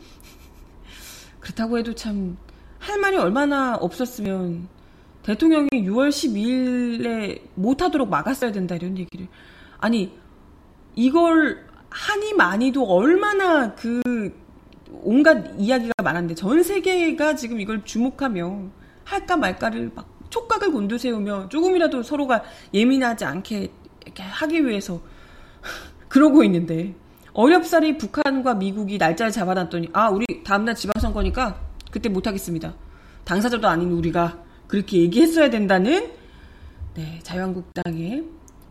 그렇다고 1.40 1.78
해도 1.78 1.94
참 1.94 2.38
할 2.80 3.00
말이 3.00 3.18
얼마나 3.18 3.76
없었으면 3.76 4.68
대통령이 5.24 5.68
6월 5.74 6.10
12일에 6.10 7.42
못하도록 7.56 8.10
막았어야 8.10 8.52
된다 8.52 8.76
이런 8.76 8.98
얘기를 8.98 9.28
아니 9.78 10.18
이걸 10.96 11.68
하니 11.90 12.34
많이도 12.34 12.84
얼마나 12.86 13.76
그 13.76 14.34
온갖 14.92 15.54
이야기가 15.58 15.94
많았는데 16.04 16.36
전 16.36 16.64
세계가 16.64 17.36
지금 17.36 17.60
이걸 17.60 17.84
주목하며 17.84 18.64
할까 19.04 19.38
말까를 19.38 19.92
막 19.96 20.08
촉각을 20.30 20.72
곤두세우며 20.72 21.50
조금이라도 21.50 22.04
서로가 22.04 22.44
예민하지 22.74 23.26
않게 23.26 23.72
하기 24.16 24.66
위해서 24.66 25.02
그러고 26.08 26.44
있는데 26.44 26.96
어렵사리 27.34 27.98
북한과 27.98 28.56
미국이 28.56 28.98
날짜를 28.98 29.32
잡아놨더니 29.32 29.90
아 29.94 30.10
우리 30.10 30.26
다음날 30.44 30.76
지방선거니까 30.76 31.60
그때 31.92 32.10
못하겠습니다. 32.10 32.74
당사자도 33.24 33.68
아닌 33.68 33.92
우리가 33.92 34.44
그렇게 34.68 34.98
얘기했어야 35.00 35.50
된다는 35.50 36.12
네, 36.96 37.20
자유한국당의 37.24 38.26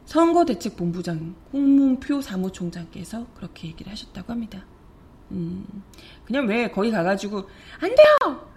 선거대책본부장 0.06 1.34
홍문표 1.52 2.20
사무총장께서 2.20 3.26
그렇게 3.34 3.68
얘기를 3.68 3.90
하셨다고 3.92 4.32
합니다. 4.32 4.64
음, 5.30 5.82
그냥 6.24 6.46
왜 6.46 6.70
거기 6.70 6.90
가가지고 6.90 7.48
안 7.80 7.94
돼요. 7.94 8.48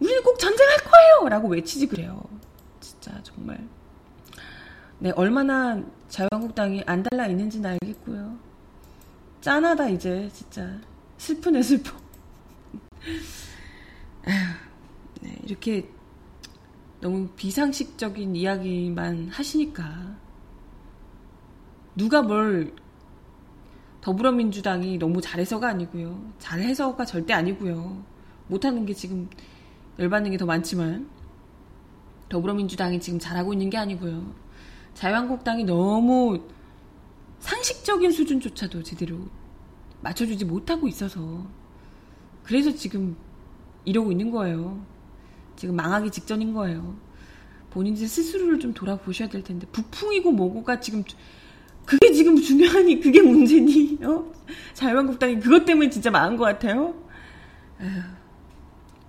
우리는 0.00 0.22
꼭 0.22 0.38
전쟁할 0.38 0.76
거예요. 0.78 1.28
라고 1.28 1.48
외치지 1.48 1.86
그래요. 1.86 2.22
진짜 2.80 3.18
정말. 3.22 3.66
네, 4.98 5.10
얼마나 5.16 5.82
자유한국당이 6.08 6.82
안 6.86 7.02
달라 7.02 7.26
있는지는 7.26 7.70
알겠고요. 7.70 8.38
짠하다 9.40 9.88
이제 9.88 10.30
진짜 10.32 10.78
슬프네 11.18 11.62
슬퍼. 11.62 11.96
네, 15.22 15.38
이렇게 15.44 15.88
너무 17.00 17.28
비상식적인 17.30 18.36
이야기만 18.36 19.28
하시니까 19.28 20.16
누가 21.96 22.22
뭘 22.22 22.72
더불어민주당이 24.02 24.98
너무 24.98 25.20
잘해서가 25.20 25.68
아니고요. 25.68 26.32
잘해서가 26.38 27.04
절대 27.04 27.32
아니고요. 27.32 28.04
못하는 28.48 28.84
게 28.84 28.92
지금 28.92 29.30
열받는 29.98 30.32
게 30.32 30.36
더 30.36 30.44
많지만 30.44 31.08
더불어민주당이 32.28 33.00
지금 33.00 33.18
잘하고 33.18 33.52
있는 33.52 33.70
게 33.70 33.78
아니고요. 33.78 34.34
자유한국당이 34.94 35.64
너무 35.64 36.40
상식적인 37.38 38.10
수준조차도 38.10 38.82
제대로 38.82 39.18
맞춰주지 40.00 40.44
못하고 40.44 40.88
있어서 40.88 41.46
그래서 42.42 42.72
지금 42.74 43.16
이러고 43.84 44.10
있는 44.12 44.30
거예요. 44.30 44.84
지금 45.56 45.76
망하기 45.76 46.10
직전인 46.10 46.54
거예요. 46.54 46.96
본인들 47.70 48.06
스스로를 48.08 48.58
좀 48.58 48.74
돌아보셔야 48.74 49.28
될 49.28 49.42
텐데 49.44 49.66
북풍이고 49.68 50.32
뭐고가 50.32 50.80
지금 50.80 51.04
그게 51.84 52.12
지금 52.12 52.36
중요하니 52.36 53.00
그게 53.00 53.20
문제니 53.20 53.98
어? 54.02 54.32
자유한국당이 54.74 55.38
그것 55.40 55.64
때문에 55.64 55.90
진짜 55.90 56.10
망한 56.10 56.36
것 56.36 56.44
같아요. 56.44 56.94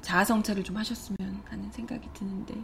자아성찰을 0.01 0.63
좀 0.63 0.77
하셨으면 0.77 1.41
하는 1.45 1.71
생각이 1.71 2.07
드는데 2.13 2.55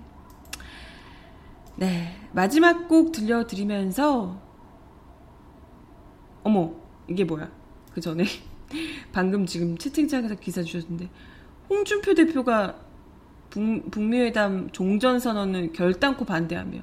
네 1.78 2.16
마지막 2.34 2.88
곡 2.88 3.12
들려드리면서 3.12 4.39
어머 6.43 6.74
이게 7.07 7.24
뭐야 7.24 7.49
그 7.93 8.01
전에 8.01 8.26
방금 9.14 9.45
지금 9.45 9.78
채팅창에서 9.78 10.36
기사 10.36 10.62
주셨는데 10.62 11.10
홍준표 11.70 12.14
대표가 12.14 12.76
북, 13.49 13.89
북미회담 13.89 14.72
종전선언을 14.72 15.72
결단코 15.74 16.26
반대하며 16.26 16.82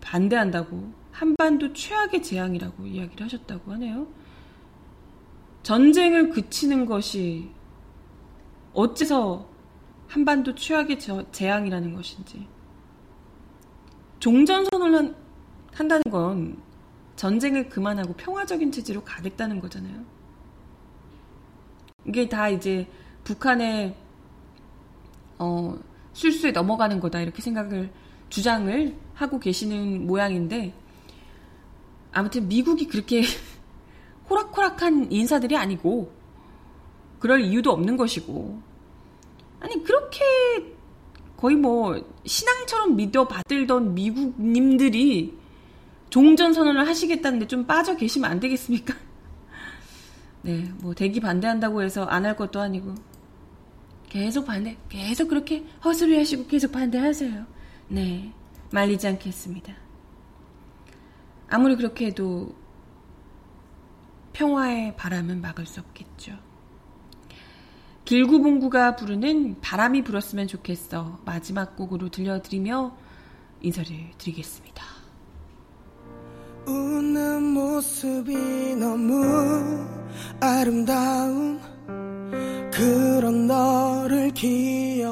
반대한다고 0.00 0.92
한반도 1.16 1.72
최악의 1.72 2.22
재앙이라고 2.22 2.84
이야기를 2.84 3.24
하셨다고 3.24 3.72
하네요. 3.72 4.06
전쟁을 5.62 6.28
그치는 6.28 6.84
것이 6.84 7.50
어째서 8.74 9.48
한반도 10.08 10.54
최악의 10.54 10.98
재앙이라는 11.32 11.94
것인지. 11.94 12.46
종전선언을 14.20 15.14
한다는 15.72 16.02
건 16.10 16.62
전쟁을 17.16 17.70
그만하고 17.70 18.12
평화적인 18.12 18.70
체제로 18.70 19.02
가겠다는 19.02 19.58
거잖아요. 19.60 20.04
이게 22.04 22.28
다 22.28 22.50
이제 22.50 22.86
북한의 23.24 23.96
어, 25.38 25.78
실수에 26.12 26.50
넘어가는 26.50 27.00
거다 27.00 27.22
이렇게 27.22 27.40
생각을 27.40 27.90
주장을 28.28 28.94
하고 29.14 29.40
계시는 29.40 30.06
모양인데 30.06 30.74
아무튼 32.16 32.48
미국이 32.48 32.86
그렇게 32.86 33.22
호락호락한 34.30 35.12
인사들이 35.12 35.56
아니고 35.56 36.10
그럴 37.18 37.42
이유도 37.42 37.70
없는 37.72 37.96
것이고 37.98 38.58
아니 39.60 39.84
그렇게 39.84 40.24
거의 41.36 41.56
뭐 41.56 42.02
신앙처럼 42.24 42.96
믿어 42.96 43.28
받들던 43.28 43.94
미국님들이 43.94 45.36
종전 46.08 46.54
선언을 46.54 46.88
하시겠다는데 46.88 47.48
좀 47.48 47.66
빠져 47.66 47.96
계시면 47.96 48.30
안 48.30 48.40
되겠습니까? 48.40 48.94
네, 50.40 50.72
뭐 50.80 50.94
대기 50.94 51.20
반대한다고 51.20 51.82
해서 51.82 52.04
안 52.04 52.24
할 52.24 52.34
것도 52.36 52.60
아니고 52.60 52.94
계속 54.08 54.46
반대, 54.46 54.78
계속 54.88 55.28
그렇게 55.28 55.66
허술히 55.84 56.16
하시고 56.16 56.46
계속 56.46 56.72
반대하세요. 56.72 57.44
네, 57.88 58.32
말리지 58.70 59.06
않겠습니다. 59.06 59.85
아무리 61.48 61.76
그렇게 61.76 62.06
해도 62.06 62.54
평화의 64.32 64.96
바람은 64.96 65.40
막을 65.40 65.66
수 65.66 65.80
없겠죠. 65.80 66.32
길구봉구가 68.04 68.96
부르는 68.96 69.60
바람이 69.60 70.04
불었으면 70.04 70.46
좋겠어 70.46 71.20
마지막 71.24 71.74
곡으로 71.76 72.08
들려드리며 72.08 72.96
인사를 73.62 73.90
드리겠습니다. 74.18 74.84
웃는 76.66 77.42
모습이 77.42 78.76
너무 78.76 79.24
아름다운 80.40 81.60
그런 82.72 83.46
너를 83.46 84.30
기억하면서 84.32 85.06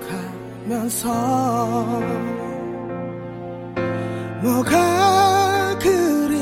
뭐가 4.42 5.78
그리 5.78 6.40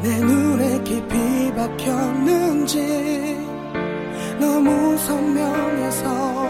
내 0.00 0.20
눈에 0.20 0.80
깊이 0.84 1.52
박혔는지 1.52 3.36
너무 4.38 4.96
선명해서 4.96 6.46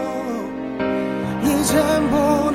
이젠 1.43 2.09
보 2.11 2.46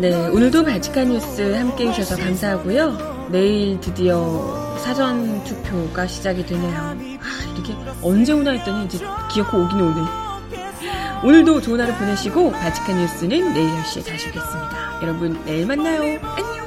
네, 0.00 0.14
오늘도 0.28 0.64
발칙한 0.64 1.10
뉴스 1.10 1.42
함께 1.54 1.88
해주셔서 1.88 2.22
감사하고요. 2.22 3.28
내일 3.30 3.78
드디어 3.80 4.74
사전 4.78 5.44
투표가 5.44 6.06
시작이 6.06 6.46
되네요. 6.46 6.74
아, 6.74 6.94
이렇게 7.54 7.74
언제 8.00 8.32
오나 8.32 8.52
했더니 8.52 8.86
이제 8.86 8.98
기어코 9.30 9.58
오긴 9.58 9.78
오네. 9.78 10.00
오늘도 11.22 11.60
좋은 11.60 11.78
하루 11.78 11.92
보내시고 11.96 12.50
발칙한 12.50 12.98
뉴스는 12.98 13.52
내일 13.52 13.68
10시에 13.68 14.06
다시 14.06 14.28
오겠습니다. 14.30 15.00
여러분, 15.02 15.38
내일 15.44 15.66
만나요. 15.66 16.18
안녕! 16.22 16.59